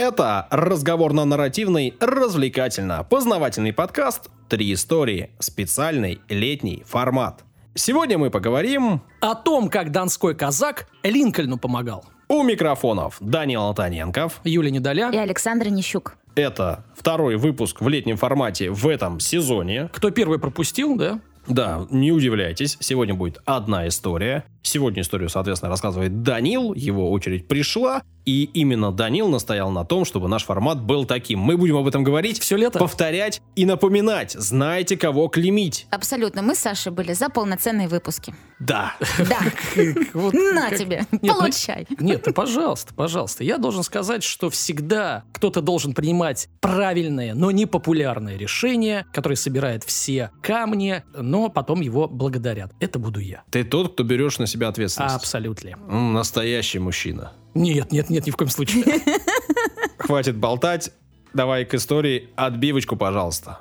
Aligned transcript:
Это 0.00 0.46
разговорно-нарративный, 0.50 1.94
развлекательно-познавательный 2.00 3.74
подкаст 3.74 4.30
«Три 4.48 4.72
истории». 4.72 5.28
Специальный 5.38 6.22
летний 6.30 6.82
формат. 6.86 7.44
Сегодня 7.74 8.16
мы 8.16 8.30
поговорим 8.30 9.02
О 9.20 9.34
том, 9.34 9.68
как 9.68 9.92
донской 9.92 10.34
казак 10.34 10.86
Линкольну 11.02 11.58
помогал. 11.58 12.06
у 12.28 12.42
микрофонов 12.42 13.18
Данил 13.20 13.64
Антоненков. 13.64 14.40
Юля 14.42 14.70
Недоля. 14.70 15.10
И 15.10 15.18
Александр 15.18 15.68
Нищук. 15.68 16.16
Это 16.34 16.82
второй 16.96 17.36
выпуск 17.36 17.82
в 17.82 17.88
летнем 17.90 18.16
формате 18.16 18.70
в 18.70 18.88
этом 18.88 19.20
сезоне. 19.20 19.90
Кто 19.92 20.10
первый 20.10 20.38
пропустил, 20.38 20.96
да? 20.96 21.20
Да, 21.46 21.86
не 21.90 22.10
удивляйтесь, 22.10 22.78
сегодня 22.80 23.14
будет 23.14 23.42
одна 23.44 23.86
история. 23.86 24.44
Сегодня 24.62 25.02
историю, 25.02 25.28
соответственно, 25.28 25.70
рассказывает 25.70 26.22
Данил, 26.22 26.74
его 26.74 27.10
очередь 27.10 27.48
пришла, 27.48 28.02
и 28.26 28.44
именно 28.44 28.92
Данил 28.92 29.28
настоял 29.28 29.70
на 29.70 29.84
том, 29.84 30.04
чтобы 30.04 30.28
наш 30.28 30.44
формат 30.44 30.80
был 30.82 31.04
таким. 31.06 31.40
Мы 31.40 31.56
будем 31.56 31.76
об 31.76 31.86
этом 31.88 32.04
говорить, 32.04 32.38
Все 32.40 32.56
лето? 32.56 32.78
повторять 32.78 33.40
и 33.56 33.64
напоминать. 33.64 34.32
Знаете, 34.32 34.96
кого 34.96 35.28
клеймить. 35.28 35.86
Абсолютно. 35.90 36.42
Мы 36.42 36.54
с 36.54 36.58
Сашей 36.58 36.92
были 36.92 37.12
за 37.14 37.30
полноценные 37.30 37.88
выпуски. 37.88 38.34
Да. 38.58 38.94
Да. 39.18 39.38
На 40.14 40.70
тебе. 40.76 41.06
Ну- 41.10 41.34
Получай. 41.34 41.86
Нет, 41.98 42.24
ну 42.26 42.32
пожалуйста, 42.34 42.92
пожалуйста. 42.94 43.42
Я 43.42 43.56
должен 43.56 43.82
сказать, 43.82 44.22
что 44.22 44.50
всегда 44.50 45.24
кто-то 45.32 45.62
должен 45.62 45.94
принимать 45.94 46.48
правильные, 46.60 47.34
но 47.34 47.50
не 47.50 47.64
популярные 47.66 48.36
решения, 48.36 49.06
которые 49.12 49.36
собирает 49.36 49.82
все 49.84 50.30
камни, 50.42 51.02
но 51.14 51.48
потом 51.48 51.80
его 51.80 52.06
благодарят. 52.06 52.72
Это 52.80 52.98
буду 52.98 53.20
я. 53.20 53.42
Ты 53.50 53.64
тот, 53.64 53.94
кто 53.94 54.02
берешь 54.04 54.38
на 54.38 54.46
себя 54.50 54.68
ответственность. 54.68 55.14
Абсолютно. 55.16 55.70
М, 55.88 56.12
Настоящий 56.12 56.78
мужчина. 56.78 57.32
Нет, 57.54 57.92
нет, 57.92 58.10
нет, 58.10 58.26
ни 58.26 58.30
в 58.30 58.36
коем 58.36 58.50
случае. 58.50 58.84
Хватит 59.98 60.36
болтать. 60.36 60.92
Давай 61.32 61.64
к 61.64 61.74
истории 61.74 62.28
отбивочку, 62.36 62.96
пожалуйста. 62.96 63.60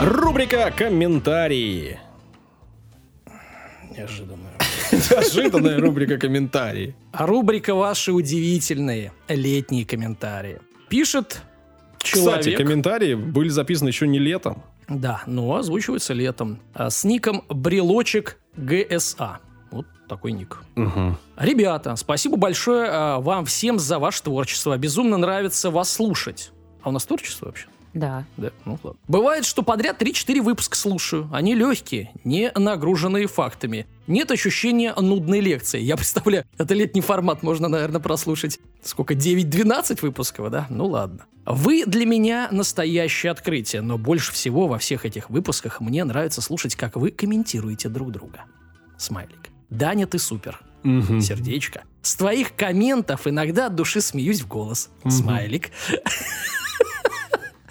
Рубрика 0.00 0.72
«Комментарии». 0.76 1.98
Неожиданно. 3.96 4.50
Неожиданная 4.92 5.78
рубрика 5.80 6.18
«Комментарии». 6.18 6.94
Рубрика 7.12 7.74
«Ваши 7.74 8.12
удивительные 8.12 9.12
летние 9.28 9.86
комментарии». 9.86 10.58
Пишет 10.88 11.42
человек... 11.98 12.40
Кстати, 12.40 12.56
комментарии 12.56 13.14
были 13.14 13.48
записаны 13.48 13.88
еще 13.88 14.06
не 14.06 14.18
летом. 14.18 14.62
Да, 14.88 15.22
но 15.26 15.56
озвучивается 15.56 16.12
летом. 16.14 16.60
А, 16.74 16.90
С 16.90 17.04
ником 17.04 17.44
Брелочек 17.48 18.38
ГСА. 18.56 19.38
Вот 19.70 19.86
такой 20.08 20.32
ник. 20.32 20.62
Мгм. 20.74 21.16
Ребята, 21.36 21.96
спасибо 21.96 22.36
большое 22.36 22.88
а, 22.90 23.20
вам 23.20 23.44
всем 23.46 23.78
за 23.78 23.98
ваше 23.98 24.22
творчество. 24.22 24.76
Безумно 24.76 25.16
нравится 25.16 25.70
вас 25.70 25.90
слушать. 25.92 26.52
А 26.82 26.90
у 26.90 26.92
нас 26.92 27.04
творчество 27.06 27.46
вообще? 27.46 27.66
Да. 27.94 28.24
Да, 28.36 28.50
ну 28.64 28.78
ладно. 28.82 29.00
Бывает, 29.06 29.44
что 29.44 29.62
подряд 29.62 30.02
3-4 30.02 30.42
выпуска 30.42 30.76
слушаю. 30.76 31.28
Они 31.32 31.54
легкие, 31.54 32.10
не 32.24 32.50
нагруженные 32.54 33.28
фактами. 33.28 33.86
Нет 34.08 34.30
ощущения 34.32 34.92
нудной 34.94 35.40
лекции. 35.40 35.80
Я 35.80 35.96
представляю, 35.96 36.44
это 36.58 36.74
летний 36.74 37.00
формат 37.00 37.42
можно, 37.42 37.68
наверное, 37.68 38.00
прослушать. 38.00 38.58
Сколько, 38.82 39.14
9-12 39.14 40.00
выпусков, 40.02 40.50
да? 40.50 40.66
Ну 40.68 40.86
ладно. 40.86 41.26
Вы 41.46 41.84
для 41.86 42.04
меня 42.04 42.48
настоящее 42.50 43.30
открытие, 43.30 43.82
но 43.82 43.96
больше 43.96 44.32
всего 44.32 44.66
во 44.66 44.78
всех 44.78 45.04
этих 45.04 45.30
выпусках 45.30 45.80
мне 45.80 46.02
нравится 46.04 46.40
слушать, 46.40 46.74
как 46.74 46.96
вы 46.96 47.10
комментируете 47.10 47.88
друг 47.88 48.10
друга. 48.10 48.44
Смайлик. 48.96 49.50
Даня, 49.70 50.06
ты 50.06 50.18
супер. 50.18 50.60
Мгм. 50.82 51.20
Сердечко. 51.20 51.82
С 52.02 52.16
твоих 52.16 52.54
комментов 52.54 53.26
иногда 53.26 53.66
от 53.66 53.74
души 53.74 54.00
смеюсь 54.00 54.42
в 54.42 54.48
голос. 54.48 54.90
Смайлик. 55.08 55.70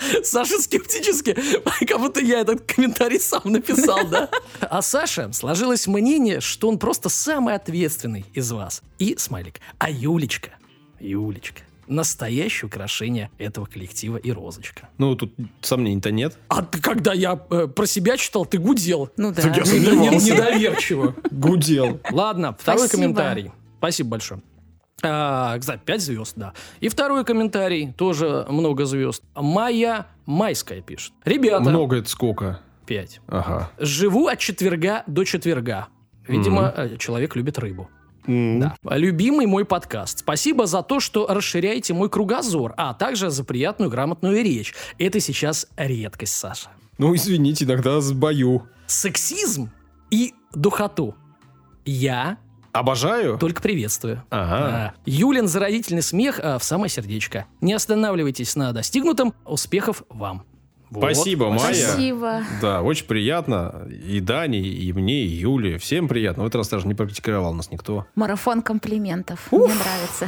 Саша 0.23 0.59
скептически, 0.59 1.35
как 1.85 1.99
будто 1.99 2.19
я 2.19 2.39
этот 2.41 2.61
комментарий 2.61 3.19
сам 3.19 3.41
написал, 3.45 4.07
да? 4.07 4.29
А 4.61 4.81
Саша 4.81 5.31
сложилось 5.33 5.87
мнение, 5.87 6.39
что 6.41 6.69
он 6.69 6.79
просто 6.79 7.09
самый 7.09 7.55
ответственный 7.55 8.25
из 8.33 8.51
вас. 8.51 8.81
И 8.99 9.15
смайлик. 9.17 9.59
А 9.77 9.89
Юлечка, 9.89 10.51
Юлечка, 10.99 11.61
настоящее 11.87 12.67
украшение 12.67 13.29
этого 13.37 13.65
коллектива 13.65 14.17
и 14.17 14.31
розочка. 14.31 14.89
Ну, 14.97 15.15
тут 15.15 15.33
сомнений-то 15.61 16.11
нет. 16.11 16.37
А 16.47 16.61
ты, 16.63 16.79
когда 16.79 17.13
я 17.13 17.39
э, 17.49 17.67
про 17.67 17.85
себя 17.85 18.17
читал, 18.17 18.45
ты 18.45 18.57
гудел. 18.57 19.09
Ну 19.17 19.31
да. 19.31 19.41
Так 19.41 19.57
я 19.57 19.63
Не- 19.63 19.79
не- 19.79 19.85
сомневался. 19.85 20.33
Недоверчиво. 20.33 21.15
Гудел. 21.31 21.99
Ладно, 22.11 22.55
второй 22.57 22.87
Спасибо. 22.87 23.01
комментарий. 23.03 23.51
Спасибо 23.79 24.09
большое. 24.11 24.41
А, 25.03 25.57
кстати, 25.59 25.81
5 25.85 26.01
звезд, 26.01 26.33
да. 26.37 26.53
И 26.79 26.87
второй 26.87 27.25
комментарий, 27.25 27.91
тоже 27.91 28.45
много 28.49 28.85
звезд. 28.85 29.21
Майя 29.35 30.07
Майская 30.25 30.81
пишет. 30.81 31.13
Ребята, 31.25 31.69
Много 31.69 31.97
это 31.97 32.09
сколько? 32.09 32.61
5. 32.85 33.21
Ага. 33.27 33.69
Живу 33.79 34.27
от 34.27 34.39
четверга 34.39 35.03
до 35.07 35.23
четверга. 35.25 35.87
Видимо, 36.27 36.73
э, 36.75 36.97
человек 36.97 37.35
любит 37.35 37.59
рыбу. 37.59 37.89
М. 38.27 38.59
Да. 38.61 38.75
Любимый 38.95 39.45
мой 39.45 39.65
подкаст. 39.65 40.19
Спасибо 40.19 40.65
за 40.65 40.81
то, 40.81 40.99
что 41.01 41.27
расширяете 41.27 41.93
мой 41.93 42.09
кругозор, 42.09 42.73
а 42.77 42.93
также 42.93 43.29
за 43.29 43.43
приятную 43.43 43.91
грамотную 43.91 44.41
речь. 44.41 44.73
Это 44.97 45.19
сейчас 45.19 45.67
редкость, 45.75 46.35
Саша. 46.35 46.69
Ну, 46.97 47.13
извините, 47.15 47.65
иногда 47.65 47.99
сбою. 47.99 48.63
Сексизм 48.85 49.69
и 50.09 50.33
духоту. 50.53 51.15
Я 51.85 52.37
Обожаю. 52.73 53.37
только 53.37 53.61
приветствую. 53.61 54.23
Ага. 54.29 54.93
Юлин 55.05 55.47
заразительный 55.47 56.01
смех 56.01 56.39
а, 56.41 56.57
в 56.57 56.63
самое 56.63 56.89
сердечко. 56.89 57.45
Не 57.61 57.73
останавливайтесь 57.73 58.55
на 58.55 58.73
достигнутом. 58.73 59.33
Успехов 59.45 60.03
вам. 60.09 60.43
Вот. 60.89 61.03
Спасибо, 61.03 61.49
Майя. 61.49 61.73
Спасибо. 61.73 62.43
Да, 62.61 62.81
очень 62.81 63.05
приятно. 63.05 63.87
И 63.89 64.19
Дане, 64.19 64.59
и 64.59 64.93
мне, 64.93 65.23
и 65.23 65.27
Юле. 65.27 65.77
Всем 65.77 66.07
приятно. 66.07 66.43
В 66.43 66.47
этот 66.47 66.57
раз 66.57 66.69
даже 66.69 66.87
не 66.87 66.93
покритиковал 66.93 67.53
нас 67.53 67.71
никто. 67.71 68.05
Марафон 68.15 68.61
комплиментов. 68.61 69.47
Мне 69.51 69.73
нравится. 69.73 70.27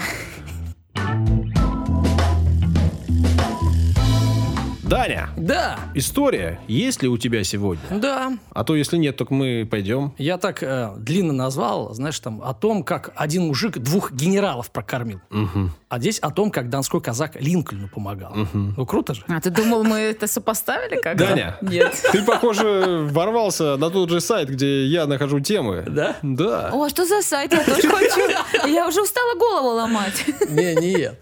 Даня, 4.85 5.29
Да, 5.35 5.79
история 5.95 6.59
есть 6.67 7.01
ли 7.01 7.09
у 7.09 7.17
тебя 7.17 7.43
сегодня? 7.43 7.81
да. 7.89 8.33
А 8.51 8.63
то, 8.63 8.75
если 8.75 8.97
нет, 8.97 9.17
только 9.17 9.33
мы 9.33 9.67
пойдем. 9.69 10.13
Я 10.17 10.37
так 10.37 10.61
э, 10.61 10.93
длинно 10.97 11.33
назвал, 11.33 11.93
знаешь, 11.93 12.19
там, 12.19 12.41
о 12.43 12.53
том, 12.53 12.83
как 12.83 13.11
один 13.15 13.47
мужик 13.47 13.77
двух 13.79 14.11
генералов 14.11 14.69
прокормил. 14.71 15.19
Мгм. 15.29 15.71
А 15.89 15.99
здесь 15.99 16.19
о 16.19 16.29
том, 16.29 16.51
как 16.51 16.69
донской 16.69 17.01
казак 17.01 17.35
Линкольну 17.41 17.87
помогал. 17.89 18.33
Ну, 18.53 18.85
круто 18.85 19.13
же. 19.13 19.23
А 19.27 19.41
ты 19.41 19.49
думал, 19.49 19.83
мы 19.83 19.97
это 19.97 20.27
сопоставили 20.27 21.01
как-то? 21.01 21.25
Даня. 21.27 21.57
Нет. 21.61 21.93
Ты, 22.11 22.21
похоже, 22.23 23.07
ворвался 23.11 23.77
на 23.77 23.89
тот 23.89 24.09
же 24.09 24.21
сайт, 24.21 24.49
где 24.49 24.85
я 24.85 25.07
нахожу 25.07 25.39
темы. 25.39 25.83
Да? 25.87 26.15
Да. 26.21 26.69
О, 26.73 26.87
что 26.89 27.05
за 27.05 27.21
сайт? 27.21 27.53
Я 27.53 27.63
тоже 27.63 27.81
хочу. 27.89 28.21
Я 28.67 28.87
уже 28.87 29.01
устала 29.01 29.35
голову 29.37 29.69
ломать. 29.75 30.23
Не, 30.49 30.75
нет. 30.75 31.19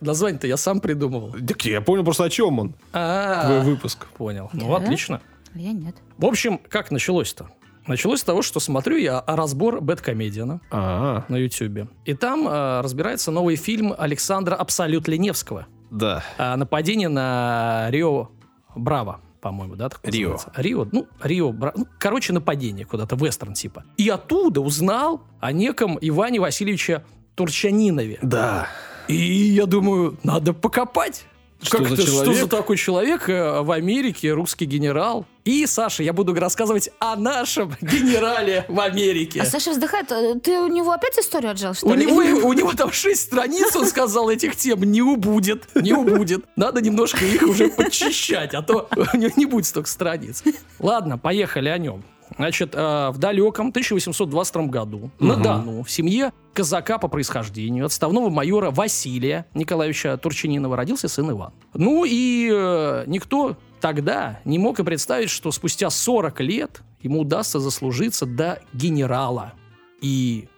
Название-то 0.00 0.46
я 0.46 0.56
сам 0.56 0.80
придумывал. 0.80 1.34
Так 1.46 1.64
я 1.64 1.80
понял 1.80 2.04
просто, 2.04 2.24
о 2.24 2.30
чем 2.30 2.58
он. 2.58 2.74
А, 2.92 3.44
Твой 3.46 3.60
выпуск. 3.62 4.06
Понял. 4.16 4.50
Ну, 4.52 4.74
отлично. 4.74 5.20
Я 5.54 5.72
нет. 5.72 5.96
В 6.18 6.24
общем, 6.26 6.60
как 6.68 6.90
началось-то? 6.90 7.48
Началось 7.86 8.20
с 8.20 8.24
того, 8.24 8.42
что 8.42 8.60
смотрю 8.60 8.96
я 8.98 9.24
разбор 9.26 9.80
Бэткомедиана 9.80 10.60
А, 10.70 11.24
на 11.28 11.36
Ютьюбе. 11.36 11.88
И 12.04 12.14
там 12.14 12.46
э, 12.46 12.80
разбирается 12.82 13.30
новый 13.32 13.56
фильм 13.56 13.94
Александра 13.98 14.54
Абсолют 14.54 15.08
Леневского. 15.08 15.66
да. 15.90 16.22
А, 16.38 16.56
нападение 16.56 17.08
на 17.08 17.86
Рио 17.90 18.28
Браво, 18.76 19.20
по-моему, 19.40 19.74
да? 19.76 19.88
так 19.88 20.00
Рио. 20.04 20.32
называется? 20.32 20.52
Рио, 20.62 20.86
ну, 20.92 21.06
Рио 21.22 21.52
Браво. 21.52 21.72
Ну, 21.78 21.86
короче, 21.98 22.32
нападение 22.32 22.84
куда-то, 22.86 23.16
вестерн 23.16 23.54
типа. 23.54 23.84
И 23.96 24.08
оттуда 24.08 24.60
узнал 24.60 25.22
о 25.40 25.50
неком 25.50 25.98
Иване 26.00 26.38
Васильевиче 26.38 27.02
Турчанинове. 27.34 28.18
Да. 28.22 28.68
И 29.10 29.52
я 29.54 29.66
думаю, 29.66 30.16
надо 30.22 30.52
покопать. 30.52 31.24
Что 31.62 31.76
Как 31.76 31.88
за 31.88 31.94
это, 31.94 32.02
Что 32.04 32.12
человек? 32.24 32.36
за 32.40 32.48
такой 32.48 32.76
человек 32.78 33.28
э, 33.28 33.60
в 33.60 33.70
Америке, 33.70 34.32
русский 34.32 34.64
генерал? 34.64 35.26
И, 35.44 35.66
Саша, 35.66 36.02
я 36.02 36.14
буду 36.14 36.32
рассказывать 36.32 36.88
о 37.00 37.16
нашем 37.16 37.76
генерале 37.82 38.64
в 38.68 38.80
Америке. 38.80 39.42
А 39.42 39.44
Саша 39.44 39.72
вздыхает. 39.72 40.10
Э, 40.10 40.36
Ты 40.42 40.58
у 40.58 40.68
него 40.68 40.90
опять 40.92 41.18
историю 41.18 41.50
отжал, 41.50 41.74
что 41.74 41.86
У 41.88 41.92
ли? 41.94 42.06
него, 42.06 42.16
у 42.48 42.52
него 42.54 42.72
там 42.72 42.90
шесть 42.92 43.24
страниц, 43.24 43.76
он 43.76 43.86
сказал, 43.86 44.30
этих 44.30 44.56
тем 44.56 44.80
не 44.84 45.02
убудет, 45.02 45.64
не 45.74 45.92
убудет. 45.92 46.46
Надо 46.56 46.80
немножко 46.80 47.22
их 47.26 47.42
уже 47.42 47.68
подчищать, 47.68 48.54
а 48.54 48.62
то 48.62 48.88
у 49.12 49.16
него 49.18 49.32
не 49.36 49.44
будет 49.44 49.66
столько 49.66 49.90
страниц. 49.90 50.42
Ладно, 50.78 51.18
поехали 51.18 51.68
о 51.68 51.76
нем. 51.76 52.02
Значит, 52.40 52.74
э, 52.74 53.10
в 53.10 53.18
далеком 53.18 53.68
1822 53.68 54.68
году 54.68 55.10
на 55.18 55.36
Дону 55.36 55.82
в 55.82 55.90
семье 55.90 56.32
казака 56.54 56.96
по 56.96 57.06
происхождению, 57.06 57.84
отставного 57.84 58.30
майора 58.30 58.70
Василия 58.70 59.44
Николаевича 59.52 60.16
Турчининова 60.16 60.74
родился 60.74 61.08
сын 61.08 61.30
Иван. 61.32 61.52
Ну 61.74 62.06
и 62.06 62.48
э, 62.50 63.04
никто 63.06 63.58
тогда 63.82 64.40
не 64.46 64.58
мог 64.58 64.80
и 64.80 64.84
представить, 64.84 65.28
что 65.28 65.52
спустя 65.52 65.90
40 65.90 66.40
лет 66.40 66.80
ему 67.02 67.20
удастся 67.20 67.60
заслужиться 67.60 68.24
до 68.24 68.62
генерала. 68.72 69.52
И 70.00 70.48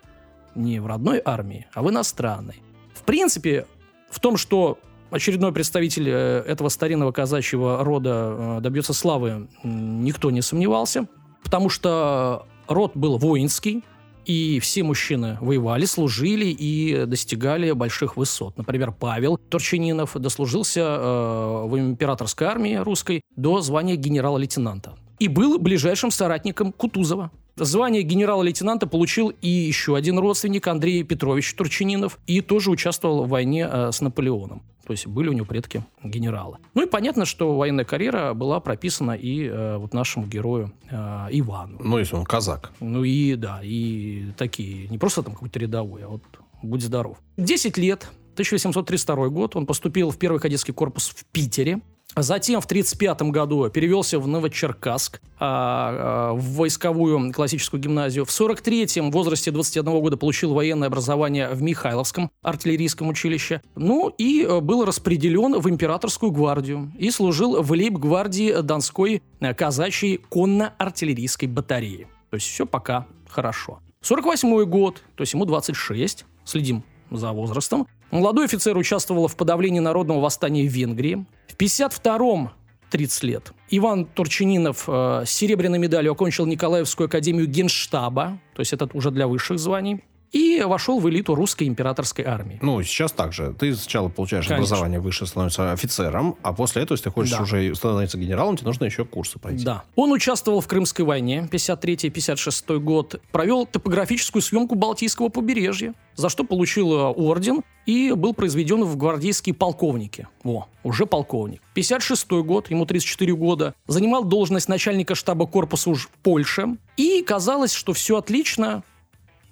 не 0.55 0.79
в 0.79 0.87
родной 0.87 1.21
армии, 1.25 1.67
а 1.75 1.83
в 1.83 1.91
иностранной. 1.91 2.63
В 2.95 3.03
принципе, 3.03 3.67
в 4.09 4.21
том, 4.21 4.37
что 4.37 4.79
очередной 5.11 5.53
представитель 5.53 6.09
э, 6.09 6.45
этого 6.47 6.69
старинного 6.69 7.11
казачьего 7.11 7.83
рода 7.83 8.61
добьется 8.61 8.93
славы, 8.93 9.49
никто 9.65 10.31
не 10.31 10.43
сомневался, 10.43 11.09
потому 11.43 11.69
что 11.69 12.47
род 12.69 12.93
был 12.95 13.19
воинский, 13.19 13.83
и 14.25 14.61
все 14.61 14.83
мужчины 14.83 15.37
воевали, 15.41 15.85
служили 15.85 16.47
и 16.47 17.07
достигали 17.07 17.73
больших 17.73 18.17
высот. 18.17 18.57
Например, 18.57 18.93
Павел 18.93 19.37
Турчининов 19.37 20.15
дослужился 20.15 20.81
э, 20.81 21.67
в 21.67 21.77
императорской 21.77 22.47
армии 22.47 22.77
русской 22.77 23.23
до 23.37 23.61
звания 23.61 23.97
генерала-лейтенанта. 23.97 24.95
И 25.19 25.29
был 25.29 25.59
ближайшим 25.59 26.11
соратником 26.11 26.73
Кутузова. 26.73 27.31
Звание 27.57 28.03
генерала-лейтенанта 28.03 28.87
получил 28.87 29.33
и 29.43 29.49
еще 29.49 29.95
один 29.95 30.19
родственник 30.19 30.67
Андрей 30.67 31.03
Петрович 31.03 31.53
Турчининов 31.55 32.19
и 32.27 32.41
тоже 32.41 32.71
участвовал 32.71 33.25
в 33.25 33.29
войне 33.29 33.69
э, 33.71 33.93
с 33.93 34.01
Наполеоном. 34.01 34.63
То 34.87 34.93
есть 34.93 35.07
были 35.07 35.29
у 35.29 35.33
него 35.33 35.47
предки 35.47 35.85
генералы. 36.03 36.59
Ну 36.75 36.83
и 36.83 36.87
понятно, 36.87 37.25
что 37.25 37.57
военная 37.57 37.85
карьера 37.85 38.35
была 38.35 38.61
прописана 38.61 39.13
и 39.13 39.47
э, 39.47 39.77
вот 39.77 39.95
нашему 39.95 40.27
герою 40.27 40.73
э, 40.91 41.29
Ивану. 41.31 41.79
Ну, 41.81 41.99
если 41.99 42.17
он 42.17 42.25
казак. 42.25 42.73
Ну 42.81 43.05
и 43.05 43.37
да, 43.37 43.61
и 43.63 44.33
такие, 44.37 44.89
не 44.89 44.99
просто 44.99 45.23
там 45.23 45.35
какой-то 45.35 45.59
рядовой, 45.59 46.05
а 46.05 46.09
вот 46.09 46.23
будь 46.63 46.83
здоров. 46.83 47.19
Десять 47.37 47.77
лет, 47.79 48.09
1832 48.35 49.29
год, 49.29 49.57
он 49.57 49.67
поступил 49.67 50.11
в 50.11 50.19
первый 50.19 50.41
кадетский 50.41 50.75
корпус 50.75 51.11
в 51.11 51.25
Питере. 51.27 51.81
Затем 52.15 52.61
в 52.61 52.67
1935 52.67 53.31
году 53.31 53.71
перевелся 53.71 54.19
в 54.19 54.29
Новочеркасск, 54.29 55.23
а, 55.39 56.31
а, 56.31 56.35
в 56.35 56.57
войсковую 56.57 57.33
классическую 57.33 57.81
гимназию. 57.81 58.27
В 58.27 58.31
1943 58.31 59.11
в 59.11 59.13
возрасте 59.13 59.51
21 59.51 60.01
года 60.01 60.17
получил 60.19 60.53
военное 60.53 60.89
образование 60.89 61.49
в 61.49 61.63
Михайловском 61.63 62.31
артиллерийском 62.43 63.09
училище. 63.09 63.63
Ну 63.77 64.13
и 64.19 64.45
э, 64.45 64.61
был 64.61 64.85
распределен 64.85 65.59
в 65.59 65.71
императорскую 65.71 66.33
гвардию 66.33 66.93
и 66.99 67.11
служил 67.11 67.63
в 67.63 67.73
лейб-гвардии 67.73 68.61
Донской 68.61 69.23
э, 69.41 69.55
казачьей 69.55 70.19
конно-артиллерийской 70.29 71.49
батареи. 71.49 72.09
То 72.29 72.35
есть 72.35 72.47
все 72.47 72.67
пока 72.67 73.07
хорошо. 73.27 73.81
48 74.03 74.65
год, 74.65 75.03
то 75.15 75.23
есть 75.23 75.33
ему 75.33 75.47
26, 75.47 76.27
следим 76.45 76.83
за 77.11 77.33
возрастом. 77.33 77.87
Молодой 78.13 78.45
офицер 78.45 78.77
участвовал 78.77 79.27
в 79.27 79.37
подавлении 79.37 79.81
народного 79.81 80.21
восстания 80.21 80.69
в 80.69 80.71
Венгрии. 80.71 81.25
В 81.49 81.57
52-м 81.57 82.51
30 82.91 83.23
лет. 83.23 83.53
Иван 83.71 84.05
Турчининов 84.05 84.85
э, 84.87 85.23
с 85.25 85.31
серебряной 85.31 85.79
медалью 85.79 86.13
окончил 86.13 86.45
Николаевскую 86.45 87.07
академию 87.07 87.47
генштаба, 87.47 88.39
то 88.55 88.61
есть 88.61 88.75
это 88.75 88.87
уже 88.93 89.11
для 89.11 89.27
высших 89.27 89.59
званий 89.59 90.05
и 90.33 90.63
вошел 90.63 90.99
в 90.99 91.09
элиту 91.09 91.35
русской 91.35 91.69
императорской 91.69 92.25
армии. 92.25 92.59
Ну, 92.63 92.83
сейчас 92.83 93.13
так 93.13 93.33
же. 93.33 93.55
Ты 93.59 93.75
сначала 93.75 94.09
получаешь 94.09 94.47
Конечно. 94.47 94.65
образование 94.65 95.01
выше, 95.01 95.27
становишься 95.27 95.73
офицером, 95.73 96.37
а 96.43 96.53
после 96.53 96.83
этого, 96.83 96.95
если 96.95 97.05
ты 97.05 97.11
хочешь 97.11 97.33
да. 97.33 97.43
уже 97.43 97.75
становиться 97.75 98.19
генералом, 98.19 98.57
тебе 98.57 98.69
нужно 98.69 98.85
еще 98.85 99.05
курсы 99.05 99.39
пройти. 99.39 99.65
Да. 99.65 99.85
Он 99.95 100.11
участвовал 100.11 100.61
в 100.61 100.67
Крымской 100.67 101.05
войне 101.05 101.49
53-56 101.51 102.79
год, 102.79 103.21
провел 103.31 103.67
топографическую 103.67 104.43
съемку 104.43 104.75
Балтийского 104.75 105.29
побережья, 105.29 105.95
за 106.15 106.29
что 106.29 106.45
получил 106.45 106.93
э, 106.93 107.13
орден 107.13 107.63
и 107.87 108.13
был 108.13 108.33
произведен 108.33 108.85
в 108.85 108.97
гвардейские 108.97 109.55
полковники. 109.55 110.29
Во, 110.45 110.69
уже 110.83 111.07
полковник. 111.07 111.61
56 111.75 112.31
год, 112.31 112.71
ему 112.71 112.87
34 112.87 113.35
года, 113.35 113.75
занимал 113.87 114.25
должность 114.25 114.69
начальника 114.69 115.15
штаба 115.15 115.47
корпуса 115.47 115.91
уж 115.91 116.07
в 116.07 116.11
Польше. 116.23 116.77
И 116.97 117.23
казалось, 117.23 117.73
что 117.73 117.93
все 117.93 118.19
отлично, 118.19 118.83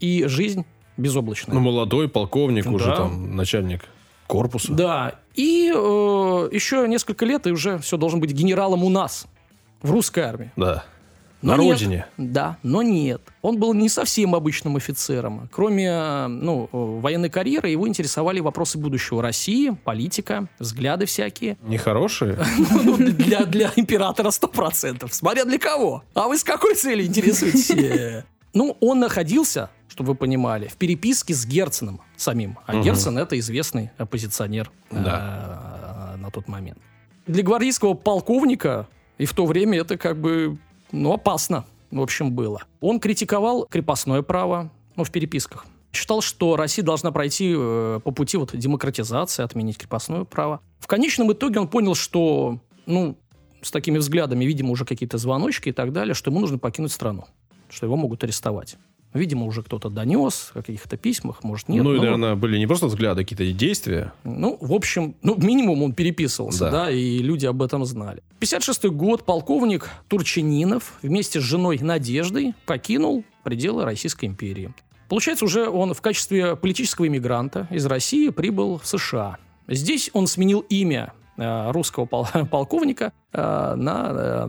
и 0.00 0.24
жизнь 0.26 0.64
безоблачная. 0.96 1.54
Ну, 1.54 1.60
молодой 1.60 2.08
полковник, 2.08 2.64
да. 2.64 2.70
уже 2.70 2.96
там 2.96 3.36
начальник 3.36 3.82
корпуса. 4.26 4.72
Да. 4.72 5.14
И 5.34 5.72
э, 5.74 6.48
еще 6.52 6.86
несколько 6.88 7.24
лет, 7.24 7.46
и 7.46 7.50
уже 7.50 7.78
все 7.78 7.96
должен 7.96 8.20
быть 8.20 8.32
генералом 8.32 8.84
у 8.84 8.90
нас, 8.90 9.26
в 9.82 9.90
русской 9.90 10.20
армии. 10.20 10.52
Да. 10.56 10.84
Но 11.42 11.56
на 11.56 11.62
нет, 11.62 11.72
родине. 11.72 12.06
Да, 12.18 12.58
но 12.62 12.82
нет. 12.82 13.22
Он 13.40 13.58
был 13.58 13.72
не 13.72 13.88
совсем 13.88 14.34
обычным 14.34 14.76
офицером. 14.76 15.48
Кроме 15.50 16.26
ну, 16.28 16.68
военной 16.70 17.30
карьеры, 17.30 17.70
его 17.70 17.88
интересовали 17.88 18.40
вопросы 18.40 18.76
будущего 18.76 19.22
России, 19.22 19.70
политика, 19.84 20.48
взгляды 20.58 21.06
всякие. 21.06 21.56
Нехорошие? 21.62 22.38
Ну, 22.82 22.96
для, 22.96 23.44
для 23.46 23.72
императора 23.76 24.30
сто 24.30 24.48
процентов. 24.48 25.14
Смотря 25.14 25.44
для 25.44 25.58
кого. 25.58 26.02
А 26.14 26.28
вы 26.28 26.36
с 26.36 26.44
какой 26.44 26.74
целью 26.74 27.06
интересуетесь? 27.06 27.70
Ну, 28.52 28.76
он 28.80 29.00
находился 29.00 29.70
чтобы 29.90 30.12
вы 30.12 30.14
понимали, 30.14 30.68
в 30.68 30.76
переписке 30.76 31.34
с 31.34 31.44
Герценом 31.44 32.00
самим. 32.16 32.58
А 32.66 32.76
угу. 32.76 32.84
Герцен 32.84 33.18
это 33.18 33.38
известный 33.38 33.90
оппозиционер 33.98 34.70
да. 34.90 36.14
э, 36.14 36.16
на 36.16 36.30
тот 36.30 36.48
момент. 36.48 36.78
Для 37.26 37.42
гвардейского 37.42 37.94
полковника 37.94 38.86
и 39.18 39.26
в 39.26 39.34
то 39.34 39.44
время 39.46 39.80
это 39.80 39.98
как 39.98 40.18
бы 40.18 40.58
ну, 40.92 41.12
опасно, 41.12 41.66
в 41.90 42.00
общем, 42.00 42.32
было. 42.32 42.62
Он 42.80 43.00
критиковал 43.00 43.66
крепостное 43.68 44.22
право, 44.22 44.70
ну, 44.96 45.04
в 45.04 45.10
переписках. 45.10 45.66
Считал, 45.92 46.20
что 46.20 46.56
Россия 46.56 46.84
должна 46.84 47.10
пройти 47.10 47.52
э, 47.56 48.00
по 48.02 48.12
пути 48.12 48.36
вот 48.36 48.56
демократизации, 48.56 49.42
отменить 49.42 49.76
крепостное 49.76 50.24
право. 50.24 50.60
В 50.78 50.86
конечном 50.86 51.32
итоге 51.32 51.58
он 51.58 51.66
понял, 51.66 51.96
что, 51.96 52.60
ну, 52.86 53.16
с 53.60 53.72
такими 53.72 53.98
взглядами, 53.98 54.44
видимо, 54.44 54.70
уже 54.70 54.84
какие-то 54.84 55.18
звоночки 55.18 55.70
и 55.70 55.72
так 55.72 55.92
далее, 55.92 56.14
что 56.14 56.30
ему 56.30 56.40
нужно 56.40 56.58
покинуть 56.58 56.92
страну, 56.92 57.26
что 57.70 57.86
его 57.86 57.96
могут 57.96 58.24
арестовать. 58.24 58.76
Видимо, 59.12 59.46
уже 59.46 59.62
кто-то 59.64 59.88
донес 59.88 60.52
о 60.54 60.62
каких-то 60.62 60.96
письмах, 60.96 61.42
может, 61.42 61.68
нет. 61.68 61.82
Ну, 61.82 61.94
и, 61.94 61.98
наверное, 61.98 62.36
были 62.36 62.58
не 62.58 62.68
просто 62.68 62.86
взгляды, 62.86 63.22
а 63.22 63.24
какие-то 63.24 63.52
действия. 63.52 64.12
Ну, 64.22 64.56
в 64.60 64.72
общем, 64.72 65.16
ну, 65.22 65.34
минимум 65.36 65.82
он 65.82 65.94
переписывался, 65.94 66.66
да, 66.66 66.70
да 66.70 66.90
и 66.92 67.18
люди 67.18 67.44
об 67.44 67.60
этом 67.60 67.84
знали. 67.84 68.22
56 68.38 68.84
год 68.86 69.24
полковник 69.24 69.90
Турчининов 70.06 70.94
вместе 71.02 71.40
с 71.40 71.42
женой 71.42 71.80
Надеждой 71.80 72.54
покинул 72.66 73.24
пределы 73.42 73.84
Российской 73.84 74.26
империи. 74.26 74.72
Получается, 75.08 75.44
уже 75.44 75.68
он 75.68 75.92
в 75.92 76.00
качестве 76.00 76.54
политического 76.54 77.08
иммигранта 77.08 77.66
из 77.70 77.84
России 77.86 78.28
прибыл 78.28 78.78
в 78.78 78.86
США. 78.86 79.38
Здесь 79.66 80.08
он 80.12 80.28
сменил 80.28 80.60
имя 80.68 81.12
э, 81.36 81.72
русского 81.72 82.04
пол- 82.04 82.28
полковника 82.50 83.12
э, 83.32 83.74
на, 83.74 84.10
э, 84.12 84.48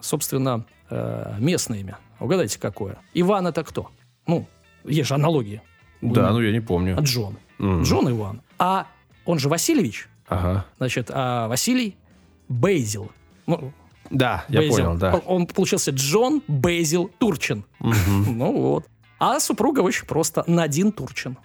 собственно, 0.00 0.64
э, 0.90 1.34
местное 1.38 1.78
имя. 1.78 1.98
Угадайте, 2.20 2.58
какое? 2.58 2.98
Иван 3.14 3.46
это 3.46 3.64
кто? 3.64 3.90
Ну, 4.26 4.46
есть 4.84 5.08
же 5.08 5.14
аналогии. 5.14 5.62
Да, 6.00 6.30
ну 6.30 6.40
я 6.40 6.52
не 6.52 6.60
помню. 6.60 6.96
Джон. 7.00 7.36
Mm. 7.58 7.82
Джон 7.82 8.10
Иван. 8.10 8.42
А 8.58 8.86
он 9.24 9.38
же 9.38 9.48
Васильевич. 9.48 10.08
Ага. 10.28 10.64
Значит, 10.78 11.10
а 11.12 11.48
Василий 11.48 11.96
Бейзил. 12.48 13.10
Ну, 13.46 13.72
да, 14.10 14.44
я 14.48 14.60
Бейзил. 14.60 14.84
понял, 14.84 14.98
да. 14.98 15.14
Он 15.26 15.46
получился 15.46 15.90
Джон 15.90 16.42
Бейзил 16.46 17.10
Турчин. 17.18 17.64
Угу. 17.80 17.92
ну 18.30 18.52
вот. 18.60 18.86
А 19.18 19.40
супруга 19.40 19.80
очень 19.80 20.06
просто 20.06 20.44
Надин 20.46 20.92
Турчин. 20.92 21.36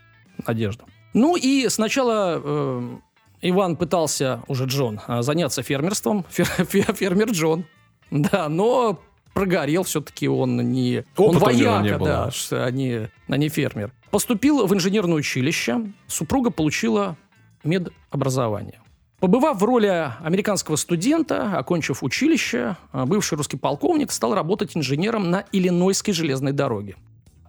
Надежда. 0.46 0.86
Ну 1.14 1.36
и 1.36 1.68
сначала 1.70 2.42
э, 2.44 2.98
Иван 3.42 3.76
пытался, 3.76 4.44
уже 4.48 4.66
Джон, 4.66 5.00
э, 5.08 5.22
заняться 5.22 5.64
фермерством. 5.64 6.26
Фер, 6.30 6.46
фермер 6.94 7.32
Джон. 7.32 7.66
Да, 8.12 8.50
но 8.50 9.00
прогорел 9.36 9.84
все-таки 9.84 10.28
он 10.28 10.58
не... 10.72 11.04
Опыта 11.18 11.22
он 11.24 11.38
вояка, 11.38 11.82
не 11.82 11.98
было. 11.98 12.32
да, 12.50 12.66
а 12.66 12.72
не, 12.72 13.10
а 13.28 13.38
не 13.38 13.50
фермер. 13.50 13.92
Поступил 14.10 14.66
в 14.66 14.74
инженерное 14.74 15.16
училище. 15.16 15.92
Супруга 16.08 16.52
получила 16.52 17.18
медобразование. 17.66 18.80
Побывав 19.20 19.60
в 19.60 19.64
роли 19.64 20.12
американского 20.22 20.78
студента, 20.78 21.58
окончив 21.58 22.02
училище, 22.02 22.78
бывший 22.94 23.38
русский 23.38 23.58
полковник 23.58 24.12
стал 24.12 24.36
работать 24.36 24.76
инженером 24.78 25.30
на 25.30 25.46
Иллинойской 25.52 26.14
железной 26.14 26.54
дороге. 26.54 26.96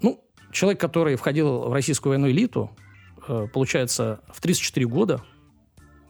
Ну, 0.03 0.21
человек, 0.51 0.81
который 0.81 1.15
входил 1.15 1.69
в 1.69 1.73
российскую 1.73 2.11
военную 2.11 2.33
элиту, 2.33 2.71
э, 3.29 3.47
получается, 3.53 4.21
в 4.33 4.41
34 4.41 4.87
года 4.87 5.23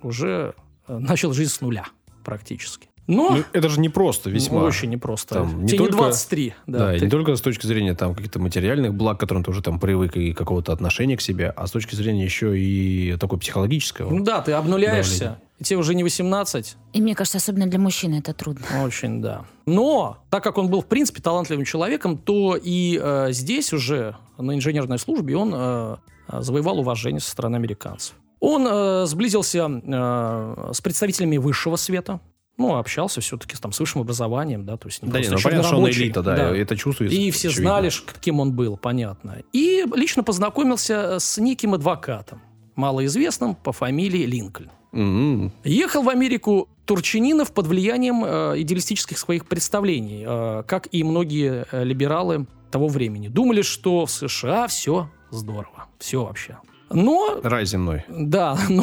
уже 0.03 0.55
э, 0.89 0.99
начал 0.99 1.35
жизнь 1.35 1.53
с 1.53 1.61
нуля 1.61 1.85
практически. 2.25 2.89
Но... 3.07 3.37
Ну, 3.37 3.45
это 3.53 3.69
же 3.69 3.81
не 3.81 3.89
просто 3.89 4.31
весьма. 4.31 4.63
Очень 4.63 4.91
непросто. 4.91 5.37
Там, 5.37 5.63
не 5.63 5.69
Тебе 5.69 5.79
только, 5.79 5.93
не 5.93 5.99
23. 5.99 6.55
Да, 6.67 6.79
да 6.79 6.93
ты... 6.93 6.99
и 6.99 7.01
не 7.03 7.11
только 7.11 7.37
с 7.37 7.41
точки 7.41 7.67
зрения 7.67 7.95
там, 7.95 8.15
каких-то 8.15 8.39
материальных 8.39 8.95
благ, 8.95 9.19
к 9.19 9.21
которым 9.21 9.45
ты 9.45 9.51
уже 9.51 9.63
там 9.63 9.79
привык, 9.79 10.17
и 10.17 10.33
какого-то 10.33 10.73
отношения 10.73 11.17
к 11.17 11.21
себе, 11.21 11.51
а 11.51 11.67
с 11.67 11.71
точки 11.71 11.95
зрения 11.95 12.25
еще 12.25 12.59
и 12.59 13.17
такой 13.19 13.39
психологического. 13.39 14.13
Ну 14.13 14.25
да, 14.25 14.41
ты 14.41 14.53
обнуляешься. 14.53 15.19
Давления. 15.19 15.43
И 15.59 15.65
тебе 15.65 15.79
уже 15.79 15.95
не 15.95 16.03
18. 16.03 16.77
И 16.93 17.01
мне 17.01 17.15
кажется, 17.15 17.39
особенно 17.39 17.67
для 17.67 17.79
мужчины 17.79 18.17
это 18.17 18.35
трудно. 18.35 18.67
Очень, 18.85 19.23
да. 19.23 19.47
Но, 19.65 20.19
так 20.29 20.45
как 20.45 20.59
он 20.59 20.69
был, 20.69 20.83
в 20.83 20.87
принципе, 20.87 21.23
талантливым 21.23 21.65
человеком, 21.65 22.19
то 22.19 22.59
и 22.63 23.01
э, 23.03 23.29
здесь 23.31 23.73
уже, 23.73 24.17
на 24.37 24.55
инженерной 24.55 24.99
службе, 24.99 25.37
он 25.37 25.53
э, 25.55 25.97
завоевал 26.29 26.81
уважение 26.81 27.21
со 27.21 27.31
стороны 27.31 27.57
американцев. 27.57 28.15
Он 28.41 28.67
э, 28.69 29.07
сблизился 29.07 29.67
э, 29.67 30.71
с 30.75 30.81
представителями 30.83 31.39
высшего 31.39 31.77
света, 31.77 32.21
Ну, 32.59 32.77
общался 32.77 33.21
все-таки 33.21 33.57
там 33.57 33.73
с 33.73 33.81
высшим 33.81 34.01
образованием, 34.01 34.65
да, 34.65 34.77
то 34.77 34.89
есть 34.89 35.03
не 35.03 35.11
Да, 35.11 35.19
не, 35.21 35.27
просто 35.29 35.35
ну 35.35 35.39
черный 35.41 35.63
понятно, 35.63 35.69
что 35.69 35.85
он 35.85 35.91
элита, 35.91 36.23
да, 36.23 36.57
это 36.57 36.77
чувствуется. 36.77 37.19
И 37.19 37.31
все 37.31 37.49
очевидно. 37.49 37.71
знали, 37.71 37.91
кем 38.21 38.41
он 38.41 38.53
был, 38.53 38.77
понятно. 38.79 39.39
И 39.53 39.85
лично 39.95 40.23
познакомился 40.23 41.19
с 41.19 41.37
неким 41.39 41.75
адвокатом, 41.75 42.41
малоизвестным 42.75 43.55
по 43.55 43.73
фамилии 43.73 44.25
Линкольн. 44.25 44.71
М-м. 44.93 45.53
Ехал 45.65 46.03
в 46.03 46.09
Америку 46.09 46.69
Турчининов 46.87 47.53
под 47.53 47.67
влиянием 47.67 48.25
э, 48.25 48.55
идеалистических 48.63 49.19
своих 49.19 49.47
представлений, 49.47 50.25
э, 50.27 50.63
как 50.67 50.89
и 50.93 51.05
многие 51.05 51.67
э, 51.71 51.85
либералы 51.85 52.47
того 52.71 52.89
времени. 52.89 53.29
Думали, 53.29 53.61
что 53.61 54.07
в 54.07 54.11
США 54.11 54.67
все 54.69 55.11
здорово, 55.31 55.87
все 55.99 56.25
вообще. 56.25 56.59
Но, 56.89 57.41
Рай 57.43 57.67
земной. 57.67 58.05
да, 58.09 58.57
но 58.71 58.83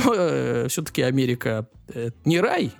все-таки 0.68 1.02
Америка 1.02 1.68
э, 1.88 2.10
не 2.26 2.40
рай, 2.40 2.72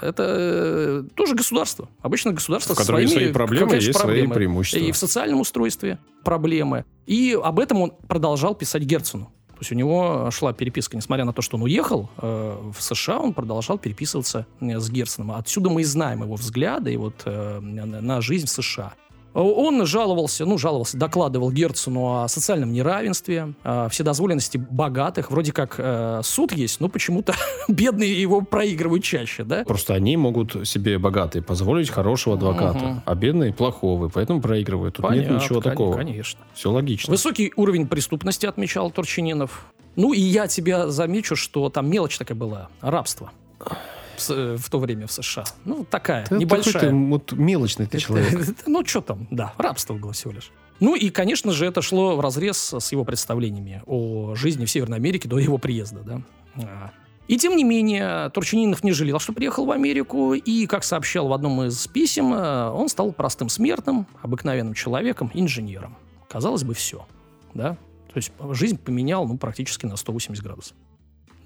это 0.00 0.24
э, 0.26 1.02
тоже 1.14 1.34
государство. 1.34 1.88
Обычно 2.00 2.32
государство 2.32 2.74
В 2.74 2.78
своими, 2.78 3.08
свои 3.08 3.32
проблемы, 3.32 3.74
есть 3.74 3.92
свои 3.92 4.02
проблемы. 4.02 4.34
преимущества. 4.34 4.78
И 4.78 4.92
в 4.92 4.96
социальном 4.96 5.40
устройстве 5.40 5.98
проблемы. 6.24 6.84
И 7.06 7.38
об 7.42 7.58
этом 7.58 7.80
он 7.82 7.92
продолжал 8.06 8.54
писать 8.54 8.82
Герцену. 8.82 9.32
То 9.58 9.62
есть 9.62 9.72
у 9.72 9.74
него 9.74 10.30
шла 10.30 10.52
переписка, 10.52 10.96
несмотря 10.96 11.24
на 11.24 11.32
то, 11.32 11.42
что 11.42 11.56
он 11.56 11.64
уехал 11.64 12.08
э, 12.18 12.70
в 12.76 12.80
США, 12.80 13.18
он 13.18 13.32
продолжал 13.32 13.76
переписываться 13.76 14.46
э, 14.60 14.78
с 14.78 14.88
Герценом. 14.88 15.32
Отсюда 15.32 15.68
мы 15.68 15.80
и 15.80 15.84
знаем 15.84 16.22
его 16.22 16.36
взгляды 16.36 16.92
и 16.92 16.96
вот, 16.96 17.22
э, 17.24 17.58
на 17.60 18.00
на 18.00 18.20
жизнь 18.20 18.46
в 18.46 18.50
США. 18.50 18.94
Он 19.40 19.86
жаловался, 19.86 20.44
ну, 20.46 20.58
жаловался, 20.58 20.96
докладывал 20.96 21.52
Герцену 21.52 22.22
о 22.22 22.28
социальном 22.28 22.72
неравенстве, 22.72 23.54
о 23.62 23.88
вседозволенности 23.88 24.58
богатых. 24.58 25.30
Вроде 25.30 25.52
как 25.52 25.76
э, 25.78 26.20
суд 26.24 26.52
есть, 26.52 26.80
но 26.80 26.88
почему-то 26.88 27.34
бедные 27.68 28.20
его 28.20 28.40
проигрывают 28.40 29.04
чаще, 29.04 29.44
да? 29.44 29.62
Просто 29.64 29.94
они 29.94 30.16
могут 30.16 30.66
себе 30.66 30.98
богатые 30.98 31.42
позволить 31.42 31.88
хорошего 31.88 32.34
адвоката, 32.36 32.78
Мгм. 32.78 33.02
а 33.04 33.14
бедные 33.14 33.52
плохого, 33.52 34.06
и 34.06 34.10
поэтому 34.10 34.40
проигрывают. 34.40 34.96
Тут 34.96 35.06
Понятно, 35.06 35.34
нет 35.34 35.42
ничего 35.42 35.60
такого. 35.60 35.94
Конечно. 35.96 36.40
Все 36.54 36.72
логично. 36.72 37.10
Высокий 37.10 37.52
уровень 37.54 37.86
преступности, 37.86 38.46
отмечал 38.46 38.90
Турчининов. 38.90 39.66
Ну, 39.94 40.12
и 40.12 40.20
я 40.20 40.48
тебя 40.48 40.88
замечу, 40.88 41.36
что 41.36 41.68
там 41.70 41.88
мелочь 41.88 42.18
такая 42.18 42.36
была. 42.36 42.68
Рабство. 42.80 43.30
В, 44.18 44.30
э, 44.30 44.56
в 44.56 44.70
то 44.70 44.78
время 44.78 45.06
в 45.06 45.12
США. 45.12 45.44
Ну, 45.64 45.84
такая, 45.84 46.26
Ты 46.26 46.36
небольшая. 46.36 46.80
ты 46.88 46.92
вот 46.92 47.32
мелочный 47.32 47.86
ты 47.86 47.98
человек. 47.98 48.56
Ну, 48.66 48.84
что 48.84 49.00
там, 49.00 49.26
да, 49.30 49.54
рабство 49.58 49.94
было 49.94 50.12
всего 50.12 50.32
лишь. 50.32 50.50
Ну 50.80 50.94
и, 50.94 51.10
конечно 51.10 51.52
же, 51.52 51.66
это 51.66 51.82
шло 51.82 52.16
в 52.16 52.20
разрез 52.20 52.74
с 52.78 52.92
его 52.92 53.04
представлениями 53.04 53.82
о 53.86 54.34
жизни 54.34 54.64
в 54.64 54.70
Северной 54.70 54.98
Америке 54.98 55.28
до 55.28 55.38
его 55.38 55.58
приезда, 55.58 56.00
да. 56.00 56.22
А. 56.56 56.90
И 57.26 57.36
тем 57.36 57.56
не 57.56 57.64
менее, 57.64 58.30
Турчининов 58.30 58.82
не 58.82 58.92
жалел, 58.92 59.18
что 59.18 59.34
приехал 59.34 59.66
в 59.66 59.70
Америку, 59.70 60.32
и, 60.32 60.66
как 60.66 60.82
сообщал 60.82 61.28
в 61.28 61.32
одном 61.34 61.62
из 61.64 61.86
писем, 61.88 62.32
э, 62.32 62.70
он 62.70 62.88
стал 62.88 63.12
простым 63.12 63.50
смертным, 63.50 64.06
обыкновенным 64.22 64.72
человеком, 64.72 65.30
инженером. 65.34 65.96
Казалось 66.28 66.64
бы, 66.64 66.72
все, 66.74 67.06
да. 67.52 67.76
То 68.12 68.16
есть 68.16 68.32
жизнь 68.52 68.78
поменял, 68.78 69.26
ну, 69.26 69.36
практически 69.36 69.84
на 69.84 69.96
180 69.96 70.42
градусов. 70.42 70.76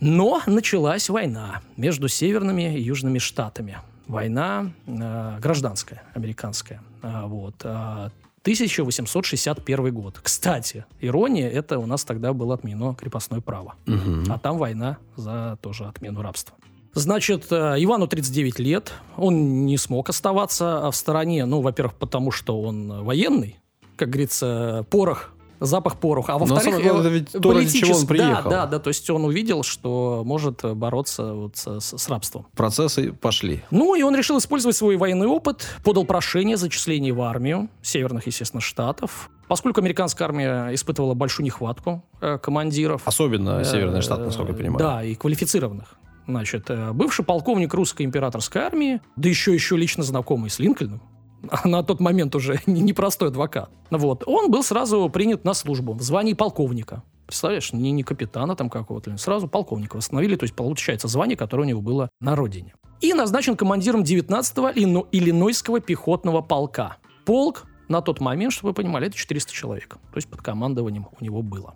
Но 0.02 0.42
началась 0.46 1.08
война 1.08 1.60
между 1.76 2.08
северными 2.08 2.76
и 2.76 2.82
южными 2.82 3.20
штатами. 3.20 3.78
Война 4.08 4.72
э, 4.88 5.38
гражданская, 5.40 6.02
американская. 6.12 6.82
А, 7.02 7.28
вот. 7.28 7.54
а, 7.62 8.10
1861 8.40 9.94
год. 9.94 10.18
Кстати, 10.20 10.84
ирония, 11.00 11.48
это 11.48 11.78
у 11.78 11.86
нас 11.86 12.04
тогда 12.04 12.32
было 12.32 12.54
отменено 12.54 12.96
крепостное 12.96 13.40
право. 13.40 13.76
Мгм. 13.86 14.24
А 14.28 14.38
там 14.40 14.58
война 14.58 14.98
за 15.14 15.56
тоже 15.62 15.84
отмену 15.84 16.20
рабства. 16.20 16.56
Значит, 16.94 17.46
э, 17.52 17.76
Ивану 17.78 18.08
39 18.08 18.58
лет. 18.58 18.92
Он 19.16 19.66
не 19.66 19.78
смог 19.78 20.08
оставаться 20.08 20.90
в 20.90 20.96
стороне. 20.96 21.44
Ну, 21.44 21.60
во-первых, 21.60 21.94
потому 21.94 22.32
что 22.32 22.60
он 22.60 23.04
военный. 23.04 23.60
Как 23.94 24.10
говорится, 24.10 24.84
порох, 24.90 25.32
запах 25.64 25.98
пороха. 25.98 26.34
А 26.34 26.38
во-вторых, 26.38 26.64
самое 26.64 26.82
главное, 26.82 27.10
э, 27.10 27.14
ведь 27.14 27.32
то, 27.32 27.52
ради 27.52 27.78
чего 27.78 27.96
он 27.98 28.06
приехал. 28.06 28.50
Да, 28.50 28.64
да, 28.64 28.66
да. 28.66 28.78
То 28.78 28.88
есть 28.88 29.08
он 29.10 29.24
увидел, 29.24 29.62
что 29.62 30.22
может 30.24 30.62
бороться 30.64 31.32
вот 31.34 31.56
с, 31.56 31.80
с- 31.80 31.98
с 31.98 32.08
рабством. 32.08 32.46
Процессы 32.54 33.12
пошли. 33.12 33.62
Ну, 33.70 33.94
и 33.94 34.02
он 34.02 34.14
решил 34.16 34.38
использовать 34.38 34.76
свой 34.76 34.96
военный 34.96 35.26
опыт, 35.26 35.66
подал 35.84 36.04
прошение 36.04 36.54
о 36.54 36.58
зачислении 36.58 37.10
в 37.10 37.20
армию 37.22 37.68
северных, 37.82 38.26
естественно, 38.26 38.60
штатов. 38.60 39.30
Поскольку 39.48 39.80
американская 39.80 40.26
армия 40.28 40.68
испытывала 40.74 41.14
большую 41.14 41.44
нехватку 41.44 42.04
э, 42.20 42.38
командиров. 42.38 43.02
Особенно 43.04 43.62
Северный 43.64 43.98
Э, 43.98 44.02
штат, 44.02 44.20
насколько 44.20 44.52
я 44.52 44.58
понимаю. 44.58 44.78
Да, 44.78 45.02
и 45.04 45.14
квалифицированных. 45.14 45.94
Значит, 46.26 46.66
э, 46.70 46.92
бывший 46.92 47.24
полковник 47.24 47.74
русской 47.74 48.02
императорской 48.04 48.62
армии, 48.62 49.00
да 49.16 49.28
еще 49.28 49.52
еще 49.52 49.76
лично 49.76 50.04
знакомый 50.04 50.50
с 50.50 50.58
Линкольном, 50.60 51.02
на 51.64 51.82
тот 51.82 52.00
момент 52.00 52.34
уже 52.34 52.60
не- 52.66 52.80
непростой 52.80 53.28
адвокат. 53.28 53.70
Вот. 53.90 54.24
Он 54.26 54.50
был 54.50 54.62
сразу 54.62 55.08
принят 55.08 55.44
на 55.44 55.54
службу 55.54 55.92
в 55.94 56.02
звании 56.02 56.34
полковника. 56.34 57.02
Представляешь, 57.26 57.72
не, 57.72 57.92
не 57.92 58.02
капитана 58.02 58.56
там 58.56 58.68
какого-то, 58.68 59.16
сразу 59.16 59.48
полковника 59.48 59.96
восстановили, 59.96 60.36
то 60.36 60.44
есть 60.44 60.54
получается 60.54 61.08
звание, 61.08 61.36
которое 61.36 61.62
у 61.62 61.66
него 61.66 61.80
было 61.80 62.10
на 62.20 62.36
родине. 62.36 62.74
И 63.00 63.14
назначен 63.14 63.56
командиром 63.56 64.02
19-го 64.02 64.70
Иллино- 64.70 65.06
Иллинойского 65.12 65.80
пехотного 65.80 66.42
полка. 66.42 66.98
Полк 67.24 67.64
на 67.88 68.00
тот 68.00 68.20
момент, 68.20 68.52
чтобы 68.52 68.70
вы 68.70 68.74
понимали, 68.74 69.06
это 69.06 69.16
400 69.16 69.52
человек. 69.52 69.96
То 70.12 70.16
есть 70.16 70.28
под 70.28 70.42
командованием 70.42 71.06
у 71.18 71.24
него 71.24 71.42
было. 71.42 71.74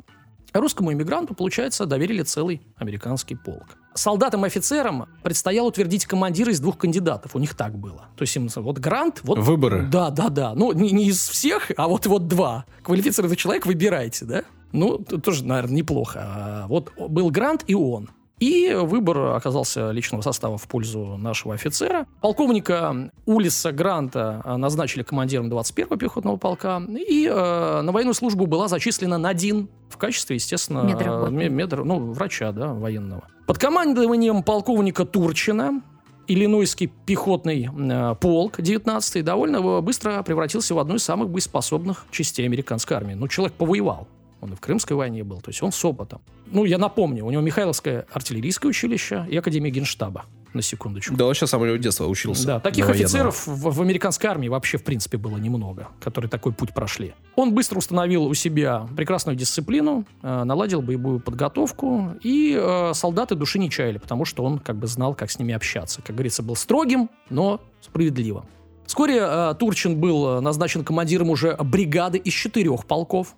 Русскому 0.53 0.93
иммигранту, 0.93 1.35
получается, 1.35 1.87
доверили 1.87 2.23
целый 2.23 2.63
американский 2.77 3.35
полк. 3.35 3.77
Солдатам 3.95 4.45
и 4.45 4.49
офицерам 4.49 5.07
предстояло 5.23 5.69
утвердить 5.69 6.05
командира 6.05 6.53
из 6.53 6.61
двух 6.61 6.79
кандидатов. 6.79 7.35
У 7.35 7.39
них 7.39 7.55
так 7.55 7.77
было. 7.77 8.07
То 8.17 8.23
есть 8.23 8.37
им 8.37 8.49
вот 8.55 8.79
грант, 8.79 9.21
вот... 9.23 9.39
Выборы. 9.39 9.87
Да, 9.91 10.11
да, 10.11 10.29
да. 10.29 10.55
Ну, 10.55 10.73
не, 10.73 10.91
не 10.93 11.07
из 11.09 11.29
всех, 11.29 11.71
а 11.77 11.89
вот, 11.89 12.07
вот 12.07 12.29
два. 12.29 12.67
Квалифицированный 12.83 13.37
человек 13.37 13.67
выбирайте, 13.67 14.25
да? 14.25 14.43
Ну, 14.73 14.99
тоже, 14.99 15.45
наверное, 15.45 15.77
неплохо. 15.77 16.21
А 16.23 16.67
вот 16.69 16.93
был 16.97 17.31
грант 17.31 17.65
и 17.67 17.75
он. 17.75 18.11
И 18.39 18.71
выбор 18.75 19.35
оказался 19.35 19.91
личного 19.93 20.21
состава 20.21 20.59
в 20.59 20.69
пользу 20.69 21.17
нашего 21.17 21.55
офицера. 21.55 22.07
Полковника 22.21 23.11
Улиса 23.25 23.73
Гранта 23.73 24.43
а, 24.45 24.59
назначили 24.59 25.03
командиром 25.03 25.51
21-го 25.51 25.97
пехотного 25.97 26.37
полка. 26.37 26.83
И 26.87 27.27
э, 27.27 27.81
на 27.81 27.93
военную 27.93 28.13
службу 28.13 28.47
была 28.47 28.69
зачислена 28.69 29.17
Надин 29.17 29.69
в 29.89 29.97
качестве, 29.97 30.37
естественно, 30.37 30.81
Медработника. 30.83 31.45
э, 31.45 31.49
ме- 31.49 31.65
медр- 31.65 31.85
ну, 31.85 32.13
врача, 32.13 32.53
да, 32.53 32.75
военного. 32.75 33.25
Под 33.47 33.57
командованием 33.57 34.43
полковника 34.43 35.07
Турчина 35.07 35.81
Иллинойский 36.29 36.93
пехотный 37.07 37.71
э, 37.75 38.15
полк 38.21 38.59
19-й 38.59 39.23
довольно 39.23 39.81
быстро 39.81 40.23
превратился 40.23 40.75
в 40.75 40.79
одну 40.79 40.97
из 40.97 41.03
самых 41.05 41.31
боеспособных 41.31 42.05
частей 42.11 42.45
американской 42.45 42.97
армии. 42.99 43.15
Ну, 43.15 43.29
человек 43.29 43.55
повоевал. 43.55 44.09
Он 44.41 44.53
и 44.53 44.57
в 44.57 44.61
Крымской 44.61 44.97
войне 44.97 45.25
был, 45.25 45.41
то 45.41 45.51
есть 45.51 45.63
он 45.63 45.73
с 45.73 45.85
опытом. 45.85 46.21
Ну, 46.47 46.65
я 46.65 46.79
напомню, 46.79 47.25
у 47.25 47.31
него 47.31 47.43
Михайловское 47.43 48.07
артиллерийское 48.13 48.71
училище 48.71 49.27
и 49.31 49.37
Академия 49.37 49.71
Генштаба, 49.71 50.27
на 50.53 50.63
секундочку. 50.63 51.17
Да, 51.17 51.27
он 51.27 51.35
сейчас 51.35 51.51
самого 51.51 51.79
детства 51.79 52.07
учился. 52.07 52.47
Да, 52.47 52.61
таких 52.61 52.87
военного. 52.87 53.05
офицеров 53.05 53.47
в, 53.47 53.71
в 53.71 53.81
американской 53.81 54.29
армии 54.29 54.49
вообще, 54.49 54.79
в 54.79 54.85
принципе, 54.85 55.17
было 55.17 55.37
немного, 55.37 55.89
которые 56.01 56.29
такой 56.29 56.53
путь 56.53 56.73
прошли. 56.75 57.15
Он 57.35 57.55
быстро 57.55 57.79
установил 57.79 58.25
у 58.25 58.35
себя 58.35 58.87
прекрасную 58.97 59.37
дисциплину, 59.37 60.05
э, 60.23 60.45
наладил 60.45 60.83
боевую 60.83 61.21
подготовку, 61.21 62.15
и 62.23 62.57
э, 62.59 62.93
солдаты 62.95 63.35
души 63.35 63.59
не 63.59 63.71
чаяли, 63.71 63.99
потому 63.99 64.25
что 64.25 64.45
он 64.45 64.59
как 64.59 64.77
бы 64.77 64.87
знал, 64.87 65.15
как 65.15 65.31
с 65.31 65.39
ними 65.39 65.55
общаться. 65.55 66.03
Как 66.03 66.17
говорится, 66.17 66.43
был 66.43 66.57
строгим, 66.57 67.11
но 67.31 67.61
справедливым. 67.81 68.45
Вскоре 68.87 69.19
э, 69.21 69.55
Турчин 69.59 70.01
был 70.01 70.39
э, 70.39 70.41
назначен 70.41 70.85
командиром 70.85 71.31
уже 71.31 71.57
бригады 71.57 72.19
из 72.19 72.33
четырех 72.33 72.87
полков. 72.87 73.35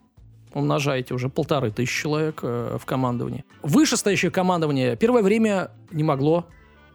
Умножаете 0.55 1.15
уже 1.15 1.29
полторы 1.29 1.71
тысячи 1.71 2.03
человек 2.03 2.41
э, 2.43 2.77
в 2.81 2.85
командовании. 2.87 3.45
Вышестоящее 3.63 4.31
командование 4.31 4.97
первое 4.97 5.23
время 5.23 5.71
не 5.91 6.03
могло 6.03 6.47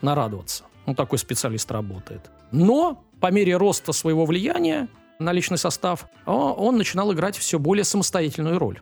нарадоваться. 0.02 0.66
Ну, 0.86 0.96
такой 0.96 1.20
специалист 1.20 1.72
работает. 1.72 2.30
Но 2.52 3.04
по 3.20 3.32
мере 3.32 3.56
роста 3.56 3.94
своего 3.94 4.26
влияния 4.26 4.88
на 5.20 5.32
личный 5.32 5.58
состав, 5.58 6.08
он 6.26 6.78
начинал 6.78 7.14
играть 7.14 7.38
все 7.38 7.58
более 7.58 7.84
самостоятельную 7.86 8.60
роль. 8.60 8.82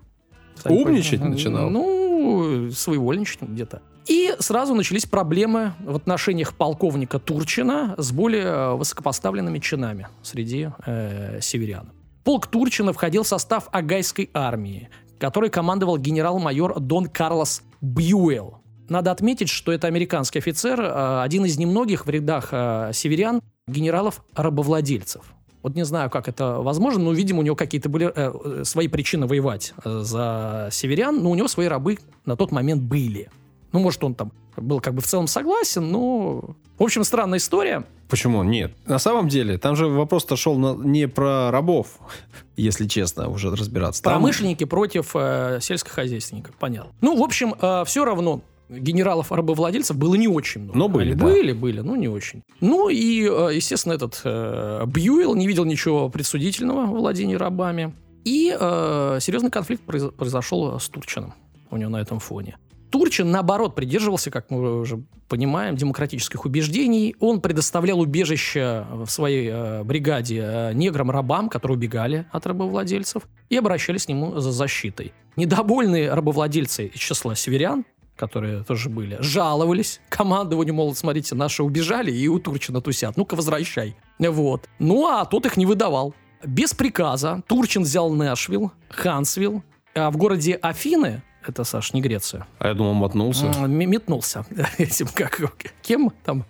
Сами 0.55 0.81
Умничать 0.81 1.19
понимаете. 1.19 1.49
начинал? 1.49 1.69
Ну, 1.69 2.71
своевольничать 2.71 3.41
где-то. 3.41 3.81
И 4.07 4.33
сразу 4.39 4.73
начались 4.73 5.05
проблемы 5.05 5.73
в 5.79 5.95
отношениях 5.95 6.55
полковника 6.55 7.19
Турчина 7.19 7.93
с 7.97 8.11
более 8.11 8.45
э, 8.45 8.73
высокопоставленными 8.73 9.59
чинами 9.59 10.07
среди 10.23 10.69
э, 10.85 11.39
северян. 11.41 11.89
Полк 12.23 12.47
Турчина 12.47 12.93
входил 12.93 13.23
в 13.23 13.27
состав 13.27 13.67
Агайской 13.71 14.29
армии, 14.33 14.89
которой 15.19 15.49
командовал 15.49 15.97
генерал-майор 15.97 16.79
Дон 16.79 17.07
Карлос 17.07 17.63
Бьюэлл. 17.81 18.59
Надо 18.89 19.11
отметить, 19.11 19.49
что 19.49 19.71
это 19.71 19.87
американский 19.87 20.39
офицер, 20.39 20.79
э, 20.79 21.21
один 21.23 21.45
из 21.45 21.57
немногих 21.57 22.05
в 22.05 22.09
рядах 22.09 22.49
э, 22.51 22.91
северян 22.93 23.41
генералов-рабовладельцев. 23.67 25.23
Вот 25.63 25.75
не 25.75 25.85
знаю, 25.85 26.09
как 26.09 26.27
это 26.27 26.57
возможно, 26.59 27.03
но, 27.03 27.11
видимо, 27.13 27.39
у 27.39 27.43
него 27.43 27.55
какие-то 27.55 27.89
были 27.89 28.07
э, 28.07 28.11
э, 28.15 28.63
свои 28.65 28.87
причины 28.87 29.27
воевать 29.27 29.73
за 29.83 30.69
северян, 30.71 31.23
но 31.23 31.31
у 31.31 31.35
него 31.35 31.47
свои 31.47 31.67
рабы 31.67 31.97
на 32.25 32.35
тот 32.35 32.51
момент 32.51 32.83
были. 32.83 33.29
Ну, 33.71 33.79
может, 33.79 34.03
он 34.03 34.15
там 34.15 34.31
был 34.57 34.79
как 34.81 34.93
бы 34.93 35.01
в 35.01 35.07
целом 35.07 35.27
согласен, 35.27 35.91
но... 35.91 36.55
В 36.77 36.83
общем, 36.83 37.03
странная 37.03 37.37
история. 37.37 37.85
Почему? 38.09 38.43
Нет. 38.43 38.73
На 38.85 38.99
самом 38.99 39.27
деле, 39.29 39.57
там 39.57 39.75
же 39.75 39.87
вопрос-то 39.87 40.35
шел 40.35 40.57
на- 40.57 40.73
не 40.75 41.07
про 41.07 41.51
рабов, 41.51 41.99
если 42.57 42.87
честно, 42.87 43.29
уже 43.29 43.49
разбираться. 43.55 44.01
Там- 44.03 44.13
Промышленники 44.13 44.63
против 44.65 45.11
э, 45.15 45.59
сельскохозяйственников, 45.61 46.55
понятно. 46.57 46.91
Ну, 47.01 47.15
в 47.17 47.23
общем, 47.23 47.53
все 47.85 48.03
равно 48.03 48.41
генералов-рабовладельцев 48.69 49.97
было 49.97 50.15
не 50.15 50.27
очень 50.27 50.61
много. 50.61 50.77
Но 50.79 50.87
были, 50.87 51.11
Они 51.11 51.19
да. 51.19 51.25
Были, 51.25 51.51
были, 51.53 51.79
но 51.81 51.95
не 51.95 52.07
очень. 52.07 52.43
Ну 52.61 52.89
и, 52.89 53.27
э, 53.29 53.49
естественно, 53.53 53.93
этот 53.93 54.21
э, 54.23 54.83
Бьюэлл 54.87 55.35
не 55.35 55.47
видел 55.47 55.65
ничего 55.65 56.09
предсудительного 56.09 56.85
в 56.85 56.91
владении 56.91 57.35
рабами. 57.35 57.93
И 58.23 58.55
э, 58.57 59.17
серьезный 59.21 59.49
конфликт 59.51 59.83
произ- 59.85 60.11
произошел 60.11 60.79
с 60.79 60.87
Турчином 60.89 61.33
у 61.69 61.77
него 61.77 61.89
на 61.89 61.97
этом 62.01 62.19
фоне. 62.19 62.57
Турчин, 62.91 63.31
наоборот, 63.31 63.73
придерживался, 63.73 64.29
как 64.29 64.51
мы 64.51 64.79
уже 64.79 65.01
понимаем, 65.27 65.77
демократических 65.77 66.45
убеждений. 66.45 67.15
Он 67.19 67.39
предоставлял 67.39 67.99
убежище 67.99 68.85
в 68.91 69.07
своей 69.07 69.49
э, 69.49 69.83
бригаде 69.83 70.41
э, 70.43 70.73
неграм-рабам, 70.73 71.49
которые 71.49 71.77
убегали 71.77 72.25
от 72.31 72.45
рабовладельцев, 72.45 73.23
и 73.49 73.55
обращались 73.55 74.05
к 74.05 74.09
нему 74.09 74.39
за 74.39 74.51
защитой. 74.51 75.13
Недовольные 75.37 76.13
рабовладельцы 76.13 76.87
из 76.87 76.99
числа 76.99 77.35
северян, 77.35 77.85
которые 78.17 78.63
тоже 78.63 78.89
были, 78.89 79.17
жаловались 79.21 80.01
командованию, 80.09 80.75
мол, 80.75 80.93
смотрите, 80.93 81.33
наши 81.33 81.63
убежали 81.63 82.11
и 82.11 82.27
у 82.27 82.37
Турчина 82.37 82.81
тусят, 82.81 83.15
ну-ка 83.15 83.35
возвращай. 83.35 83.95
Вот. 84.19 84.67
Ну, 84.79 85.07
а 85.07 85.25
тот 85.25 85.45
их 85.45 85.57
не 85.57 85.65
выдавал. 85.65 86.13
Без 86.43 86.73
приказа 86.73 87.41
Турчин 87.47 87.83
взял 87.83 88.11
Нэшвилл, 88.11 88.71
Хансвилл, 88.89 89.63
а 89.95 90.11
в 90.11 90.17
городе 90.17 90.55
Афины, 90.55 91.23
это, 91.47 91.63
Саш, 91.63 91.93
не 91.93 92.01
Греция, 92.01 92.45
А 92.59 92.67
я 92.69 92.73
думал, 92.73 92.93
мотнулся. 92.93 93.45
М, 93.47 93.71
Метнулся 93.71 94.45
этим, 94.77 95.07
как, 95.07 95.39
кем 95.81 96.11
там, 96.23 96.45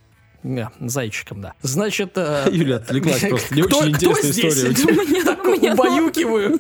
зайчиком, 0.79 1.41
да. 1.41 1.53
Значит... 1.61 2.13
э, 2.15 2.47
Юля 2.51 2.77
отвлеклась 2.77 3.21
просто. 3.29 3.55
Не 3.55 3.63
очень 3.63 3.89
интересная 3.91 4.71
история. 4.71 5.73
убаюкиваю. 5.73 6.59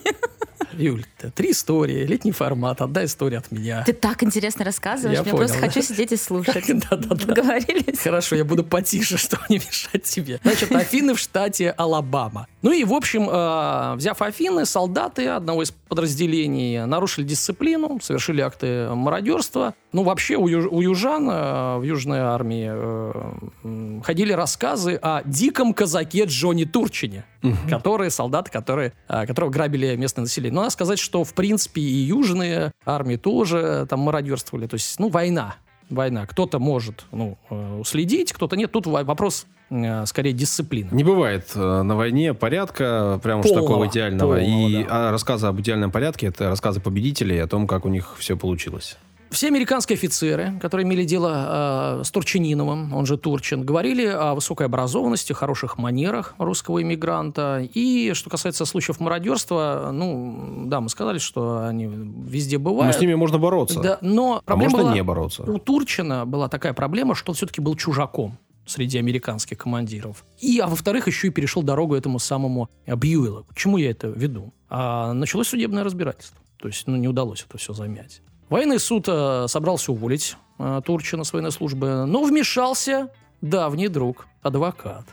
Юль, 0.77 1.05
три 1.35 1.51
истории, 1.51 2.05
летний 2.05 2.31
формат, 2.31 2.81
одна 2.81 3.05
история 3.05 3.37
от 3.39 3.51
меня. 3.51 3.83
Ты 3.85 3.93
так 3.93 4.23
интересно 4.23 4.65
рассказываешь, 4.65 5.17
Я 5.19 5.23
я, 5.25 5.35
просто 5.35 5.57
понял. 5.57 5.71
хочу 5.71 5.81
сидеть 5.85 6.11
и 6.11 6.17
слушать. 6.17 6.65
Да-да-да. 6.89 7.25
Договорились? 7.25 7.99
Хорошо, 7.99 8.35
я 8.35 8.45
буду 8.45 8.63
потише, 8.63 9.17
чтобы 9.17 9.43
не 9.49 9.57
мешать 9.57 10.03
тебе. 10.03 10.39
Значит, 10.43 10.71
Афины 10.71 11.13
в 11.13 11.19
штате 11.19 11.71
Алабама. 11.71 12.47
Ну 12.61 12.71
и, 12.71 12.83
в 12.83 12.93
общем, 12.93 13.27
э, 13.29 13.95
взяв 13.95 14.21
Афины, 14.21 14.65
солдаты 14.65 15.27
одного 15.27 15.63
из 15.63 15.71
подразделений 15.71 16.85
нарушили 16.85 17.25
дисциплину, 17.25 17.99
совершили 18.01 18.41
акты 18.41 18.89
мародерства. 18.93 19.73
Ну, 19.93 20.03
вообще, 20.03 20.35
у, 20.37 20.47
юж- 20.47 20.67
у 20.71 20.81
южан 20.81 21.29
э, 21.29 21.77
в 21.77 21.83
Южной 21.83 22.19
армии 22.19 22.69
э, 22.71 24.01
ходили 24.03 24.33
рассказы 24.33 24.95
о 25.01 25.21
диком 25.25 25.73
казаке 25.73 26.25
Джонни 26.25 26.63
Турчине, 26.65 27.25
которые 27.69 28.09
солдаты, 28.09 28.51
которые, 28.51 28.93
э, 29.07 29.25
которого 29.25 29.49
грабили 29.49 29.95
местное 29.95 30.23
население. 30.23 30.53
Но 30.53 30.61
надо 30.61 30.73
сказать, 30.73 30.99
что, 30.99 31.23
в 31.23 31.33
принципе, 31.33 31.81
и 31.81 32.03
южные 32.03 32.71
армии 32.85 33.17
тоже 33.17 33.85
там 33.89 34.01
мародерствовали. 34.01 34.67
То 34.67 34.75
есть, 34.75 34.99
ну, 34.99 35.09
война 35.09 35.55
война. 35.91 36.25
Кто-то 36.25 36.59
может 36.59 37.05
ну, 37.11 37.37
э, 37.49 37.77
уследить, 37.79 38.33
кто-то 38.33 38.55
нет. 38.55 38.71
Тут 38.71 38.87
во- 38.87 39.03
вопрос 39.03 39.45
э, 39.69 40.05
скорее 40.05 40.33
дисциплины. 40.33 40.89
Не 40.91 41.03
бывает 41.03 41.51
э, 41.53 41.81
на 41.81 41.95
войне 41.95 42.33
порядка, 42.33 43.19
прям 43.21 43.41
уж 43.41 43.47
Полного. 43.47 43.67
такого 43.67 43.87
идеального. 43.87 44.35
Полного, 44.37 44.69
и 44.69 44.83
да. 44.83 45.09
а 45.09 45.11
рассказы 45.11 45.47
об 45.47 45.59
идеальном 45.59 45.91
порядке 45.91 46.27
это 46.27 46.49
рассказы 46.49 46.79
победителей 46.79 47.37
о 47.39 47.47
том, 47.47 47.67
как 47.67 47.85
у 47.85 47.89
них 47.89 48.15
все 48.17 48.35
получилось. 48.37 48.97
Все 49.31 49.47
американские 49.47 49.95
офицеры, 49.95 50.59
которые 50.59 50.85
имели 50.85 51.05
дело 51.05 51.99
э, 52.01 52.03
с 52.03 52.11
Турчининовым, 52.11 52.93
он 52.93 53.05
же 53.05 53.17
Турчин, 53.17 53.63
говорили 53.63 54.05
о 54.05 54.35
высокой 54.35 54.65
образованности, 54.65 55.31
хороших 55.31 55.77
манерах 55.77 56.35
русского 56.37 56.81
иммигранта. 56.81 57.65
И 57.73 58.11
что 58.13 58.29
касается 58.29 58.65
случаев 58.65 58.99
мародерства, 58.99 59.91
ну, 59.93 60.63
да, 60.65 60.81
мы 60.81 60.89
сказали, 60.89 61.17
что 61.19 61.65
они 61.65 61.85
везде 61.85 62.57
Но 62.57 62.65
бывают. 62.65 62.93
с 62.93 62.99
ними 62.99 63.13
можно 63.13 63.37
бороться. 63.37 63.79
Да, 63.79 63.99
но 64.01 64.41
а 64.45 64.55
можно 64.57 64.79
была- 64.79 64.93
не 64.93 65.01
бороться. 65.01 65.43
У 65.43 65.57
Турчина 65.59 66.25
была 66.25 66.49
такая 66.49 66.73
проблема, 66.73 67.15
что 67.15 67.31
он 67.31 67.35
все-таки 67.35 67.61
был 67.61 67.75
чужаком 67.75 68.37
среди 68.65 68.97
американских 68.99 69.57
командиров. 69.57 70.25
И, 70.39 70.59
а 70.59 70.67
во-вторых, 70.67 71.07
еще 71.07 71.27
и 71.27 71.29
перешел 71.29 71.63
дорогу 71.63 71.95
этому 71.95 72.19
самому 72.19 72.69
э, 72.85 72.97
Бьюэллу. 72.97 73.45
К 73.49 73.55
чему 73.55 73.77
я 73.77 73.91
это 73.91 74.07
веду? 74.07 74.53
А, 74.69 75.13
началось 75.13 75.47
судебное 75.47 75.85
разбирательство. 75.85 76.37
То 76.57 76.67
есть, 76.67 76.85
ну, 76.85 76.97
не 76.97 77.07
удалось 77.07 77.45
это 77.47 77.57
все 77.57 77.71
замять. 77.71 78.21
Военный 78.51 78.79
суд 78.79 79.05
э, 79.07 79.45
собрался 79.47 79.93
уволить 79.93 80.35
э, 80.59 80.81
Турчина 80.85 81.23
с 81.23 81.31
военной 81.31 81.53
службы, 81.53 82.05
но 82.05 82.21
вмешался 82.21 83.09
давний 83.39 83.87
друг, 83.87 84.27
адвокат. 84.41 85.05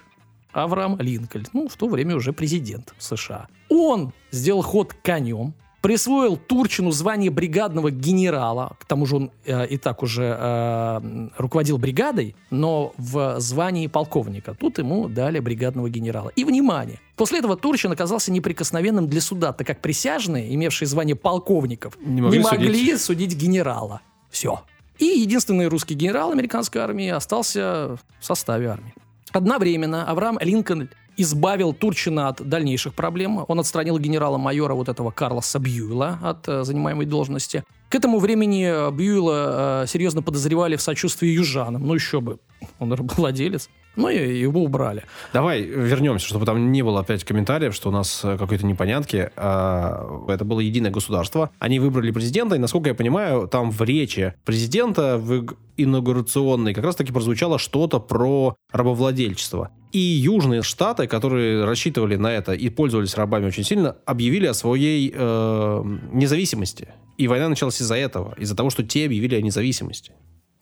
Авраам 0.51 0.99
Линкольн, 0.99 1.47
ну, 1.53 1.69
в 1.69 1.77
то 1.77 1.87
время 1.87 2.17
уже 2.17 2.33
президент 2.33 2.93
США. 2.99 3.47
Он 3.69 4.13
сделал 4.33 4.63
ход 4.63 4.93
конем, 4.93 5.55
присвоил 5.81 6.37
Турчину 6.37 6.91
звание 6.91 7.31
бригадного 7.31 7.91
генерала, 7.91 8.77
к 8.81 8.85
тому 8.85 9.07
же 9.07 9.17
он 9.17 9.31
э, 9.45 9.67
и 9.67 9.77
так 9.79 10.03
уже 10.03 10.37
э, 10.39 11.29
руководил 11.37 11.79
бригадой, 11.79 12.35
но 12.51 12.93
в 12.97 13.39
звании 13.41 13.87
полковника. 13.87 14.55
Тут 14.55 14.79
ему 14.79 15.09
дали 15.09 15.39
бригадного 15.41 15.89
генерала. 15.89 16.31
И, 16.35 16.45
внимание, 16.45 17.01
после 17.17 17.39
этого 17.39 17.57
Турчин 17.57 17.93
оказался 17.93 18.33
неприкосновенным 18.33 19.07
для 19.09 19.21
суда, 19.21 19.53
так 19.53 19.67
как 19.67 19.81
присяжные, 19.81 20.55
имевшие 20.55 20.89
звание 20.89 21.17
полковников, 21.17 21.97
Не 22.01 22.21
могли 22.21 22.43
судить. 22.43 23.01
судить 23.01 23.37
генерала. 23.37 24.01
Все. 24.31 24.63
И 24.99 25.05
единственный 25.05 25.69
русский 25.69 25.95
генерал 25.95 26.33
американской 26.33 26.81
армии 26.83 27.09
остался 27.09 27.97
в 28.21 28.25
составе 28.25 28.69
армии. 28.69 28.95
Одновременно 29.31 30.05
Авраам 30.07 30.39
Линкольн 30.41 30.91
избавил 31.19 31.75
Турчина 31.75 32.29
от 32.29 32.49
дальнейших 32.49 32.95
проблем. 32.95 33.45
Он 33.47 33.61
отстранил 33.61 33.99
генерала-майора 33.99 34.75
вот 34.75 34.89
этого 34.89 35.11
Карлоса 35.11 35.59
Бьюэлла 35.59 36.19
от 36.23 36.49
э, 36.49 36.65
занимаемой 36.65 37.07
должности. 37.07 37.65
К 37.89 37.95
этому 37.97 38.19
времени 38.19 38.65
э, 38.65 38.91
Бьюэлла 38.91 39.83
э, 39.83 39.87
серьезно 39.87 40.23
подозревали 40.23 40.77
в 40.77 40.83
сочувствии 40.83 41.29
южанам. 41.29 41.87
Ну 41.87 41.95
еще 41.95 42.21
бы, 42.21 42.39
он 42.79 42.93
рабовладелец. 42.93 43.69
Ну 43.99 44.09
и 44.09 44.39
его 44.39 44.63
убрали. 44.63 45.03
Давай 45.33 45.63
вернемся, 45.63 46.25
чтобы 46.25 46.47
там 46.47 46.71
не 46.71 46.83
было 46.83 47.01
опять 47.01 47.25
комментариев, 47.25 47.75
что 47.75 47.89
у 47.89 47.93
нас 47.93 48.21
э, 48.23 48.39
какой-то 48.39 48.65
непонятки. 48.65 49.33
А, 49.35 50.25
Это 50.29 50.45
было 50.45 50.61
единое 50.61 50.93
государство. 50.93 51.51
Они 51.59 51.81
выбрали 51.81 52.13
президента, 52.13 52.55
и, 52.55 52.59
насколько 52.59 52.91
я 52.91 52.95
понимаю, 52.95 53.49
там 53.49 53.73
в 53.73 53.83
речи 53.83 54.35
президента, 54.45 55.19
в 55.19 55.47
инаугурационной, 55.77 56.75
как 56.75 56.85
раз-таки 56.85 57.13
прозвучало 57.13 57.59
что-то 57.59 57.99
про 57.99 58.55
рабовладельчество. 58.71 59.71
И 59.93 59.99
южные 59.99 60.63
штаты, 60.63 61.07
которые 61.07 61.65
рассчитывали 61.65 62.17
на 62.17 62.33
это 62.33 62.53
и 62.53 62.69
пользовались 62.69 63.15
рабами 63.15 63.47
очень 63.47 63.65
сильно, 63.65 63.97
объявили 64.05 64.47
о 64.47 64.55
своей 64.55 65.13
э, 65.15 65.83
независимости. 66.13 66.89
И 67.17 67.27
война 67.27 67.49
началась 67.49 67.81
из-за 67.81 67.95
этого, 67.97 68.35
из-за 68.39 68.55
того, 68.55 68.71
что 68.71 68.83
те 68.83 69.07
объявили 69.07 69.35
о 69.37 69.41
независимости. 69.41 70.13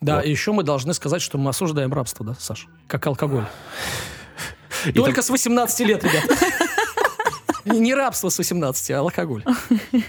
Да, 0.01 0.17
Вот. 0.17 0.27
и 0.27 0.31
еще 0.31 0.53
мы 0.53 0.63
должны 0.63 0.95
сказать, 0.95 1.23
что 1.23 1.39
мы 1.39 1.51
осуждаем 1.51 1.93
рабство, 1.93 2.25
да, 2.25 2.35
Саш? 2.39 2.67
Как 2.87 3.07
алкоголь. 3.07 3.45
Только 4.95 5.23
с 5.23 5.31
18 5.31 5.81
лет, 5.81 6.05
ребят. 6.05 6.25
Не 7.67 7.95
рабство 7.95 8.29
с 8.29 8.39
18, 8.39 8.91
а 8.93 9.01
алкоголь. 9.01 9.45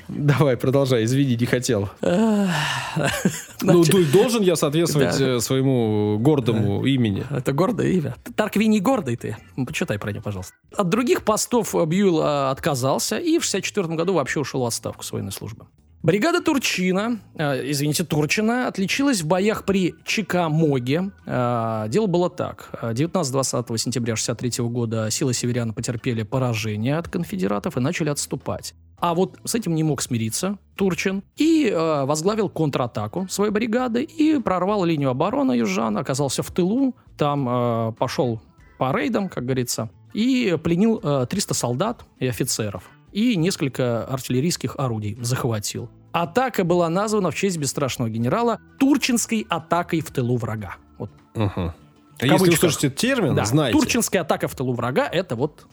Давай, 0.07 0.57
продолжай, 0.57 1.03
извини, 1.03 1.35
не 1.35 1.45
хотел. 1.45 1.89
Ну, 2.01 3.83
должен 4.13 4.43
я 4.43 4.55
соответствовать 4.55 5.19
э, 5.19 5.39
своему 5.39 6.19
гордому 6.19 6.85
имени. 6.85 7.25
Это 7.31 7.53
гордое 7.53 7.87
имя. 7.89 8.15
Тарквини 8.35 8.79
гордый 8.79 9.15
ты. 9.15 9.37
Почитай 9.65 9.97
про 9.97 10.11
него, 10.11 10.21
пожалуйста. 10.21 10.53
От 10.75 10.89
других 10.89 11.23
постов 11.23 11.73
Бьюэлл 11.73 12.21
а, 12.21 12.51
отказался 12.51 13.17
и 13.17 13.39
в 13.39 13.43
64 13.43 13.87
году 13.95 14.13
вообще 14.13 14.39
ушел 14.39 14.61
в 14.61 14.65
отставку 14.65 15.03
с 15.03 15.11
военной 15.11 15.31
службы. 15.31 15.65
Бригада 16.03 16.41
Турчина, 16.41 17.19
э, 17.35 17.71
извините, 17.71 18.03
Турчина, 18.03 18.67
отличилась 18.67 19.21
в 19.21 19.27
боях 19.27 19.65
при 19.65 19.95
Чикамоге. 20.05 21.11
Э, 21.25 21.85
дело 21.89 22.05
было 22.05 22.29
так. 22.29 22.69
Э, 22.81 22.93
19-20 22.93 23.77
сентября 23.77 24.15
63 24.15 24.63
года 24.65 25.09
силы 25.09 25.33
северян 25.33 25.73
потерпели 25.73 26.23
поражение 26.23 26.97
от 26.97 27.07
конфедератов 27.07 27.77
и 27.77 27.79
начали 27.79 28.09
отступать. 28.09 28.75
А 28.99 29.13
вот 29.13 29.37
с 29.43 29.53
этим 29.55 29.75
не 29.75 29.83
мог 29.83 30.01
смириться 30.01 30.57
Турчин 30.75 31.23
и 31.35 31.67
э, 31.67 32.05
возглавил 32.05 32.49
контратаку 32.49 33.27
своей 33.29 33.51
бригады 33.51 34.03
и 34.03 34.39
прорвал 34.39 34.85
линию 34.85 35.09
обороны 35.09 35.53
южан, 35.53 35.97
оказался 35.97 36.41
в 36.41 36.51
тылу, 36.51 36.95
там 37.17 37.47
э, 37.47 37.91
пошел 37.93 38.41
по 38.79 38.95
рейдам, 38.95 39.29
как 39.29 39.45
говорится, 39.45 39.89
и 40.13 40.57
пленил 40.63 40.99
э, 41.03 41.25
300 41.29 41.53
солдат 41.53 42.05
и 42.19 42.27
офицеров 42.27 42.89
и 43.11 43.35
несколько 43.35 44.05
артиллерийских 44.05 44.75
орудий 44.77 45.17
захватил. 45.21 45.89
Атака 46.11 46.63
была 46.63 46.89
названа 46.89 47.31
в 47.31 47.35
честь 47.35 47.57
бесстрашного 47.57 48.09
генерала 48.09 48.59
Турчинской 48.79 49.45
атакой 49.49 50.01
в 50.01 50.09
тылу 50.11 50.37
врага. 50.37 50.75
Вот, 50.97 51.11
Мгм. 51.35 51.73
В 52.19 52.23
Если 52.23 52.35
кавычках. 52.35 52.57
услышите 52.69 52.89
термин, 52.89 53.35
да. 53.35 53.45
знайте. 53.45 53.77
Турчинская 53.77 54.21
атака 54.23 54.47
в 54.47 54.55
тылу 54.55 54.73
врага 54.73 55.07
это 55.07 55.35
вот 55.35 55.67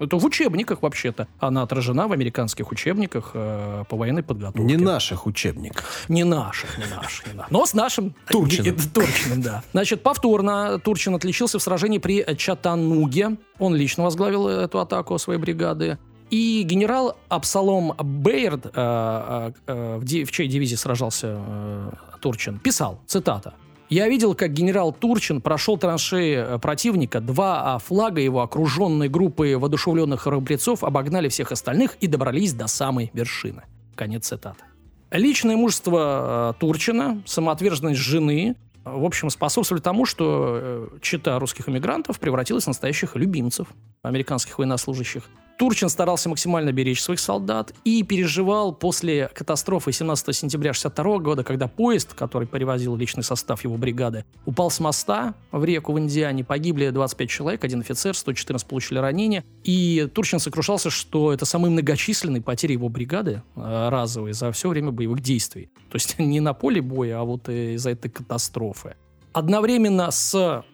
Это 0.00 0.16
в 0.18 0.24
учебниках 0.24 0.82
вообще-то. 0.82 1.28
Она 1.38 1.62
отражена 1.62 2.08
в 2.08 2.12
американских 2.12 2.72
учебниках 2.72 3.30
э, 3.34 3.84
по 3.88 3.96
военной 3.96 4.24
подготовке. 4.24 4.60
Не 4.60 4.76
наших 4.76 5.24
учебников. 5.24 6.06
Не 6.08 6.24
наших, 6.24 6.76
не 6.78 6.84
наших, 6.86 7.28
не 7.28 7.32
наших. 7.34 7.52
Но 7.52 7.64
с 7.64 7.74
нашим... 7.74 8.12
Турчиным. 8.28 8.76
Турчиным, 8.92 9.40
да. 9.40 9.62
Значит, 9.70 10.02
повторно 10.02 10.80
Турчин 10.80 11.14
отличился 11.14 11.60
в 11.60 11.62
сражении 11.62 11.98
при 11.98 12.24
Чатануге. 12.36 13.36
Он 13.60 13.76
лично 13.76 14.02
возглавил 14.02 14.48
эту 14.48 14.80
атаку 14.80 15.16
своей 15.18 15.38
бригады. 15.38 15.98
И 16.34 16.64
генерал 16.64 17.16
Абсалом 17.28 17.92
Бейерд, 17.96 18.66
э, 18.66 18.70
э, 18.74 19.52
э, 19.68 19.96
в, 19.98 20.02
в 20.02 20.30
чьей 20.32 20.48
дивизии 20.48 20.74
сражался 20.74 21.36
э, 21.38 21.90
Турчин, 22.20 22.58
писал, 22.58 22.98
цитата, 23.06 23.54
«Я 23.88 24.08
видел, 24.08 24.34
как 24.34 24.52
генерал 24.52 24.90
Турчин 24.90 25.40
прошел 25.40 25.78
траншеи 25.78 26.56
э, 26.56 26.58
противника, 26.58 27.20
два 27.20 27.76
а, 27.76 27.78
флага 27.78 28.20
его, 28.20 28.42
окруженные 28.42 29.08
группой 29.08 29.54
воодушевленных 29.54 30.22
храбрецов, 30.22 30.82
обогнали 30.82 31.28
всех 31.28 31.52
остальных 31.52 31.94
и 32.00 32.08
добрались 32.08 32.52
до 32.52 32.66
самой 32.66 33.12
вершины». 33.14 33.62
Конец 33.94 34.26
цитаты. 34.26 34.64
Личное 35.12 35.56
мужество 35.56 36.50
э, 36.56 36.58
Турчина, 36.58 37.22
самоотверженность 37.26 38.00
жены, 38.00 38.56
в 38.84 39.04
общем, 39.04 39.30
способствовали 39.30 39.80
тому, 39.80 40.04
что 40.04 40.88
чита 41.00 41.38
русских 41.38 41.68
эмигрантов 41.68 42.18
превратилась 42.18 42.64
в 42.64 42.66
настоящих 42.66 43.14
любимцев 43.14 43.68
американских 44.02 44.58
военнослужащих. 44.58 45.22
Турчин 45.56 45.88
старался 45.88 46.28
максимально 46.28 46.72
беречь 46.72 47.02
своих 47.02 47.20
солдат 47.20 47.72
и 47.84 48.02
переживал 48.02 48.74
после 48.74 49.28
катастрофы 49.28 49.92
17 49.92 50.34
сентября 50.34 50.72
62 50.72 51.18
года, 51.18 51.44
когда 51.44 51.68
поезд, 51.68 52.14
который 52.14 52.48
перевозил 52.48 52.96
личный 52.96 53.22
состав 53.22 53.62
его 53.62 53.76
бригады, 53.76 54.24
упал 54.46 54.70
с 54.70 54.80
моста 54.80 55.34
в 55.52 55.64
реку 55.64 55.92
в 55.92 55.98
Индиане, 55.98 56.44
погибли 56.44 56.90
25 56.90 57.30
человек, 57.30 57.64
один 57.64 57.80
офицер, 57.80 58.16
114 58.16 58.66
получили 58.66 58.98
ранения. 58.98 59.44
И 59.62 60.08
Турчин 60.12 60.40
сокрушался, 60.40 60.90
что 60.90 61.32
это 61.32 61.44
самые 61.44 61.70
многочисленные 61.70 62.42
потери 62.42 62.72
его 62.72 62.88
бригады 62.88 63.42
э, 63.54 63.88
разовые 63.88 64.34
за 64.34 64.50
все 64.52 64.68
время 64.68 64.90
боевых 64.90 65.20
действий. 65.20 65.70
То 65.90 65.96
есть 65.96 66.18
не 66.18 66.40
на 66.40 66.54
поле 66.54 66.80
боя, 66.80 67.20
а 67.20 67.24
вот 67.24 67.48
э, 67.48 67.74
из-за 67.74 67.90
этой 67.90 68.10
катастрофы. 68.10 68.96
Одновременно 69.32 70.10
с 70.10 70.64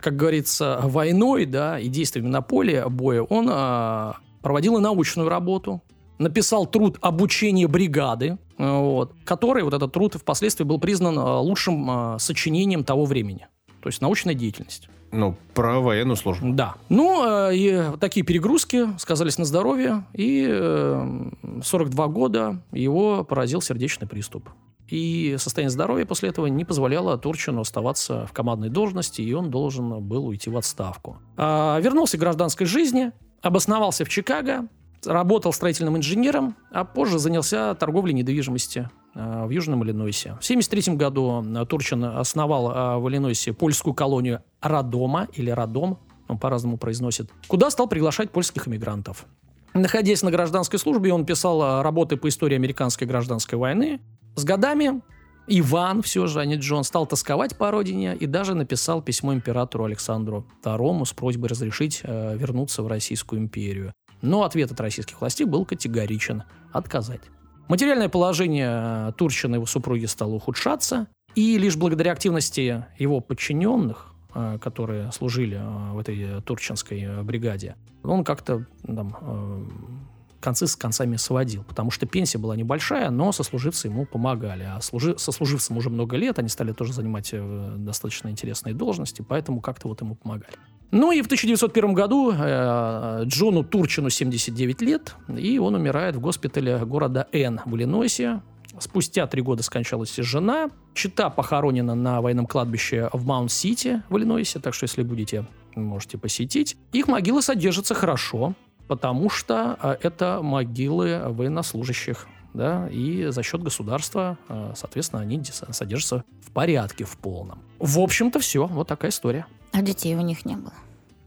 как 0.00 0.16
говорится, 0.16 0.80
войной, 0.82 1.44
да, 1.44 1.78
и 1.78 1.88
действиями 1.88 2.28
на 2.28 2.42
поле 2.42 2.88
боя, 2.88 3.22
он 3.22 3.48
а, 3.50 4.16
проводил 4.42 4.78
и 4.78 4.80
научную 4.80 5.28
работу, 5.28 5.82
написал 6.18 6.66
труд 6.66 6.98
обучения 7.00 7.68
бригады, 7.68 8.38
вот, 8.58 9.12
который, 9.24 9.62
вот 9.62 9.74
этот 9.74 9.92
труд, 9.92 10.14
впоследствии 10.14 10.64
был 10.64 10.78
признан 10.78 11.18
а, 11.18 11.40
лучшим 11.40 11.90
а, 11.90 12.18
сочинением 12.18 12.84
того 12.84 13.04
времени. 13.04 13.46
То 13.80 13.88
есть 13.88 14.00
научная 14.00 14.34
деятельность. 14.34 14.88
Ну, 15.10 15.36
про 15.54 15.80
военную 15.80 16.16
службу. 16.16 16.52
Да. 16.52 16.74
Ну, 16.90 17.48
э, 17.48 17.56
и 17.56 17.84
такие 17.98 18.26
перегрузки 18.26 18.88
сказались 18.98 19.38
на 19.38 19.46
здоровье, 19.46 20.04
и 20.12 20.46
э, 20.46 21.30
42 21.64 22.08
года 22.08 22.60
его 22.72 23.24
поразил 23.24 23.62
сердечный 23.62 24.06
приступ. 24.06 24.50
И 24.88 25.36
состояние 25.38 25.70
здоровья 25.70 26.06
после 26.06 26.30
этого 26.30 26.46
не 26.46 26.64
позволяло 26.64 27.18
Турчину 27.18 27.60
оставаться 27.60 28.26
в 28.26 28.32
командной 28.32 28.70
должности, 28.70 29.20
и 29.20 29.32
он 29.34 29.50
должен 29.50 30.02
был 30.02 30.26
уйти 30.26 30.50
в 30.50 30.56
отставку. 30.56 31.18
А, 31.36 31.78
вернулся 31.80 32.16
к 32.16 32.20
гражданской 32.20 32.66
жизни, 32.66 33.12
обосновался 33.42 34.04
в 34.04 34.08
Чикаго, 34.08 34.68
работал 35.04 35.52
строительным 35.52 35.96
инженером, 35.96 36.56
а 36.70 36.84
позже 36.84 37.18
занялся 37.18 37.74
торговлей 37.74 38.14
недвижимости 38.14 38.88
а, 39.14 39.46
в 39.46 39.50
Южном 39.50 39.84
Иллинойсе. 39.84 40.30
В 40.40 40.44
1973 40.44 40.94
году 40.96 41.44
а, 41.44 41.66
Турчин 41.66 42.04
основал 42.04 42.70
а, 42.72 42.98
в 42.98 43.08
Иллинойсе 43.08 43.52
польскую 43.52 43.94
колонию 43.94 44.42
Радома 44.60 45.28
или 45.34 45.50
Радом, 45.50 45.98
он 46.28 46.38
по-разному 46.38 46.76
произносит, 46.76 47.30
куда 47.46 47.70
стал 47.70 47.88
приглашать 47.88 48.30
польских 48.30 48.68
иммигрантов. 48.68 49.24
Находясь 49.72 50.22
на 50.22 50.30
гражданской 50.30 50.78
службе, 50.78 51.12
он 51.12 51.24
писал 51.24 51.82
работы 51.82 52.16
по 52.16 52.28
истории 52.28 52.56
американской 52.56 53.06
гражданской 53.06 53.58
войны. 53.58 54.00
С 54.38 54.44
годами 54.44 55.02
Иван, 55.48 56.00
все 56.02 56.28
же, 56.28 56.38
а 56.38 56.44
не 56.44 56.54
Джон, 56.54 56.84
стал 56.84 57.06
тосковать 57.06 57.56
по 57.56 57.72
родине 57.72 58.14
и 58.14 58.26
даже 58.26 58.54
написал 58.54 59.02
письмо 59.02 59.34
императору 59.34 59.84
Александру 59.84 60.46
II 60.62 61.04
с 61.04 61.12
просьбой 61.12 61.48
разрешить 61.48 62.02
э, 62.04 62.36
вернуться 62.36 62.84
в 62.84 62.86
Российскую 62.86 63.40
империю. 63.40 63.92
Но 64.22 64.44
ответ 64.44 64.70
от 64.70 64.80
российских 64.80 65.20
властей 65.20 65.44
был 65.44 65.64
категоричен– 65.64 66.44
отказать. 66.72 67.22
Материальное 67.66 68.08
положение 68.08 69.08
э, 69.08 69.12
Турчина 69.16 69.54
и 69.54 69.56
его 69.56 69.66
супруги 69.66 70.06
стало 70.06 70.34
ухудшаться, 70.34 71.08
и 71.34 71.58
лишь 71.58 71.76
благодаря 71.76 72.12
активности 72.12 72.86
его 72.96 73.18
подчиненных, 73.18 74.14
э, 74.36 74.58
которые 74.62 75.10
служили 75.10 75.56
э, 75.60 75.92
в 75.94 75.98
этой 75.98 76.40
турчинской 76.42 77.24
бригаде, 77.24 77.74
он 78.04 78.22
как-то 78.22 78.66
там, 78.86 80.06
концы 80.40 80.66
с 80.66 80.76
концами 80.76 81.16
сводил, 81.16 81.64
потому 81.64 81.90
что 81.90 82.06
пенсия 82.06 82.38
была 82.38 82.56
небольшая, 82.56 83.10
но 83.10 83.32
сослуживцы 83.32 83.88
ему 83.88 84.06
помогали. 84.06 84.64
А 84.64 84.80
служи, 84.80 85.16
сослуживцам 85.18 85.76
уже 85.76 85.90
много 85.90 86.16
лет, 86.16 86.38
они 86.38 86.48
стали 86.48 86.72
тоже 86.72 86.92
занимать 86.92 87.30
э, 87.32 87.74
достаточно 87.78 88.28
интересные 88.28 88.74
должности, 88.74 89.24
поэтому 89.26 89.60
как-то 89.60 89.88
вот 89.88 90.00
ему 90.00 90.14
помогали. 90.14 90.52
Ну 90.90 91.12
и 91.12 91.20
в 91.20 91.26
1901 91.26 91.92
году 91.92 92.32
э, 92.32 93.22
Джону 93.24 93.62
Турчину 93.62 94.08
79 94.08 94.80
лет, 94.80 95.16
и 95.28 95.58
он 95.58 95.74
умирает 95.74 96.16
в 96.16 96.20
госпитале 96.20 96.78
города 96.78 97.28
Н 97.32 97.60
в 97.64 97.76
Иллинойсе. 97.76 98.40
Спустя 98.78 99.26
три 99.26 99.42
года 99.42 99.62
скончалась 99.62 100.14
жена. 100.16 100.70
Чета 100.94 101.30
похоронена 101.30 101.94
на 101.94 102.20
военном 102.20 102.46
кладбище 102.46 103.10
в 103.12 103.26
Маунт-Сити 103.26 104.02
в 104.08 104.16
Иллинойсе, 104.16 104.60
так 104.60 104.72
что 104.72 104.84
если 104.84 105.02
будете, 105.02 105.44
можете 105.74 106.16
посетить. 106.16 106.76
Их 106.92 107.08
могилы 107.08 107.42
содержатся 107.42 107.94
хорошо, 107.94 108.54
потому 108.88 109.30
что 109.30 109.78
э, 109.80 109.96
это 110.02 110.40
могилы 110.42 111.22
военнослужащих. 111.26 112.26
Да, 112.54 112.88
и 112.88 113.26
за 113.28 113.42
счет 113.42 113.62
государства, 113.62 114.38
э, 114.48 114.72
соответственно, 114.74 115.22
они 115.22 115.40
содержатся 115.44 116.24
в 116.44 116.50
порядке, 116.50 117.04
в 117.04 117.16
полном. 117.18 117.60
В 117.78 118.00
общем-то, 118.00 118.40
все. 118.40 118.66
Вот 118.66 118.88
такая 118.88 119.10
история. 119.10 119.46
А 119.72 119.82
детей 119.82 120.16
у 120.16 120.22
них 120.22 120.44
не 120.46 120.56
было. 120.56 120.72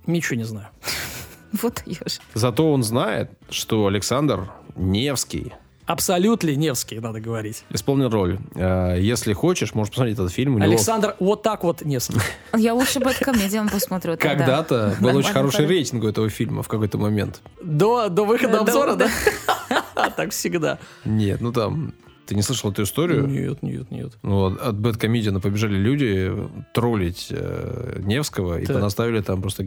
Ничего 0.07 0.35
не 0.35 0.43
знаю. 0.43 0.67
Вот 1.61 1.83
ешь. 1.85 2.21
Зато 2.33 2.71
он 2.71 2.81
знает, 2.81 3.31
что 3.49 3.85
Александр 3.85 4.49
Невский 4.77 5.53
Абсолютно 5.91 6.55
Невский, 6.55 6.99
надо 6.99 7.19
говорить. 7.19 7.63
исполнил 7.69 8.09
роль. 8.09 8.39
Э, 8.55 8.95
Если 8.99 9.33
хочешь, 9.33 9.73
можешь 9.73 9.91
посмотреть 9.91 10.15
этот 10.17 10.31
фильм. 10.31 10.55
У 10.55 10.59
него 10.59 10.69
Александр 10.69 11.15
вот 11.19 11.43
так 11.43 11.63
вот 11.63 11.83
Невский. 11.83 12.19
Я 12.57 12.73
лучше 12.73 12.99
Бэткомедиан 12.99 13.67
посмотрю 13.67 14.15
тогда. 14.15 14.29
когда-то 14.35 14.95
был 15.01 15.15
очень 15.17 15.33
хороший 15.33 15.65
рейтинг 15.67 16.03
у 16.03 16.07
этого 16.07 16.29
фильма 16.29 16.63
в 16.63 16.69
какой-то 16.69 16.97
момент. 16.97 17.41
До, 17.61 18.07
до 18.07 18.23
выхода 18.23 18.53
До 18.53 18.59
обзора, 18.61 18.95
да? 18.95 19.09
Так 20.15 20.31
всегда. 20.31 20.79
Нет, 21.05 21.41
ну 21.41 21.51
там... 21.51 21.93
Ты 22.31 22.35
не 22.35 22.43
слышал 22.43 22.71
эту 22.71 22.83
историю? 22.83 23.27
Нет, 23.27 23.61
нет, 23.61 23.91
нет. 23.91 24.13
Ну, 24.23 24.45
от- 24.45 24.61
от 24.61 24.79
Бэткомедиана 24.79 25.41
побежали 25.41 25.75
люди 25.75 26.31
троллить 26.73 27.27
э, 27.29 27.99
Невского 28.05 28.57
и 28.61 28.65
Так. 28.65 28.77
понаставили 28.77 29.19
там 29.19 29.41
просто 29.41 29.65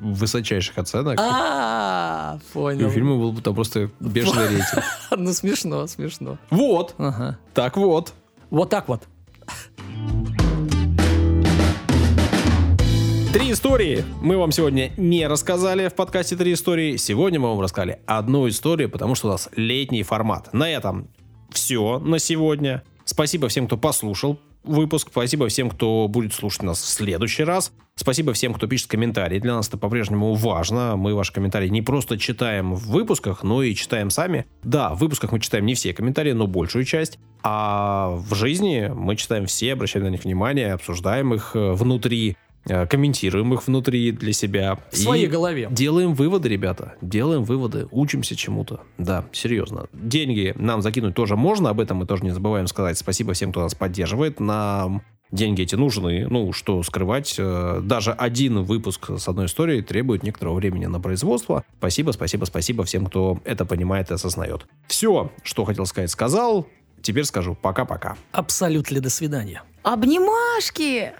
высочайших 0.00 0.78
оценок. 0.78 1.18
А, 1.20 2.38
И 2.38 2.48
у 2.48 2.52
понял. 2.54 2.88
фильма 2.88 3.16
был 3.18 3.36
там 3.42 3.54
просто 3.54 3.90
бешеный 4.00 4.48
рейтинг. 4.48 4.82
Ну, 5.14 5.30
смешно, 5.34 5.86
смешно. 5.88 6.38
Вот, 6.48 6.94
Ага. 6.96 7.36
так 7.52 7.76
вот. 7.76 8.14
Вот 8.48 8.70
так 8.70 8.88
вот. 8.88 9.02
Три 13.34 13.52
истории 13.52 14.06
мы 14.22 14.38
вам 14.38 14.52
сегодня 14.52 14.90
не 14.96 15.26
рассказали 15.28 15.88
в 15.88 15.94
подкасте 15.94 16.34
«Три 16.36 16.54
истории». 16.54 16.96
Сегодня 16.96 17.38
мы 17.40 17.48
вам 17.50 17.60
рассказали 17.60 17.98
одну 18.06 18.48
историю, 18.48 18.88
потому 18.88 19.14
что 19.14 19.28
у 19.28 19.30
нас 19.32 19.50
летний 19.54 20.02
формат. 20.02 20.54
На 20.54 20.70
этом 20.70 21.08
все 21.56 21.98
на 21.98 22.18
сегодня. 22.18 22.82
Спасибо 23.04 23.48
всем, 23.48 23.66
кто 23.66 23.76
послушал 23.76 24.38
выпуск. 24.66 25.08
Спасибо 25.10 25.48
всем, 25.48 25.70
кто 25.70 26.08
будет 26.08 26.32
слушать 26.34 26.62
нас 26.62 26.80
в 26.80 26.86
следующий 26.86 27.44
раз. 27.44 27.72
Спасибо 27.94 28.32
всем, 28.34 28.52
кто 28.52 28.66
пишет 28.66 28.88
комментарии. 28.88 29.38
Для 29.38 29.54
нас 29.54 29.68
это 29.68 29.78
по-прежнему 29.78 30.34
важно. 30.34 30.96
Мы 30.96 31.14
ваши 31.14 31.32
комментарии 31.32 31.68
не 31.68 31.82
просто 31.82 32.18
читаем 32.18 32.74
в 32.74 32.88
выпусках, 32.88 33.42
но 33.42 33.62
и 33.62 33.74
читаем 33.74 34.10
сами. 34.10 34.44
Да, 34.62 34.94
в 34.94 34.98
выпусках 34.98 35.32
мы 35.32 35.40
читаем 35.40 35.64
не 35.64 35.74
все 35.74 35.94
комментарии, 35.94 36.32
но 36.32 36.46
большую 36.46 36.84
часть. 36.84 37.18
А 37.42 38.16
в 38.16 38.34
жизни 38.34 38.92
мы 38.94 39.16
читаем 39.16 39.46
все, 39.46 39.72
обращаем 39.72 40.04
на 40.04 40.10
них 40.10 40.24
внимание, 40.24 40.72
обсуждаем 40.72 41.32
их 41.32 41.52
э, 41.54 41.72
внутри, 41.72 42.36
комментируем 42.66 43.52
их 43.54 43.66
внутри 43.66 44.10
для 44.12 44.32
себя. 44.32 44.78
В 44.90 44.96
своей 44.96 45.26
голове. 45.26 45.68
Делаем 45.70 46.14
выводы, 46.14 46.48
ребята. 46.48 46.94
Делаем 47.00 47.44
выводы. 47.44 47.86
Учимся 47.90 48.36
чему-то. 48.36 48.80
Да, 48.98 49.24
серьезно. 49.32 49.86
Деньги 49.92 50.52
нам 50.56 50.82
закинуть 50.82 51.14
тоже 51.14 51.36
можно. 51.36 51.70
Об 51.70 51.80
этом 51.80 51.98
мы 51.98 52.06
тоже 52.06 52.24
не 52.24 52.30
забываем 52.30 52.66
сказать. 52.66 52.98
Спасибо 52.98 53.32
всем, 53.32 53.50
кто 53.52 53.62
нас 53.62 53.74
поддерживает. 53.74 54.40
Нам 54.40 55.02
деньги 55.30 55.62
эти 55.62 55.74
нужны. 55.74 56.26
Ну, 56.28 56.52
что 56.52 56.82
скрывать. 56.82 57.36
Э, 57.38 57.80
Даже 57.82 58.12
один 58.12 58.62
выпуск 58.62 59.10
с 59.18 59.28
одной 59.28 59.46
историей 59.46 59.82
требует 59.82 60.22
некоторого 60.22 60.54
времени 60.54 60.86
на 60.86 61.00
производство. 61.00 61.64
Спасибо, 61.78 62.12
спасибо, 62.12 62.44
спасибо 62.44 62.84
всем, 62.84 63.06
кто 63.06 63.40
это 63.44 63.64
понимает 63.64 64.10
и 64.10 64.14
осознает. 64.14 64.66
Все, 64.86 65.30
что 65.42 65.64
хотел 65.64 65.86
сказать, 65.86 66.10
сказал. 66.10 66.66
Теперь 67.02 67.24
скажу 67.24 67.54
пока-пока. 67.60 68.16
Абсолютно 68.32 69.00
до 69.00 69.10
свидания. 69.10 69.62
Обнимашки! 69.82 71.12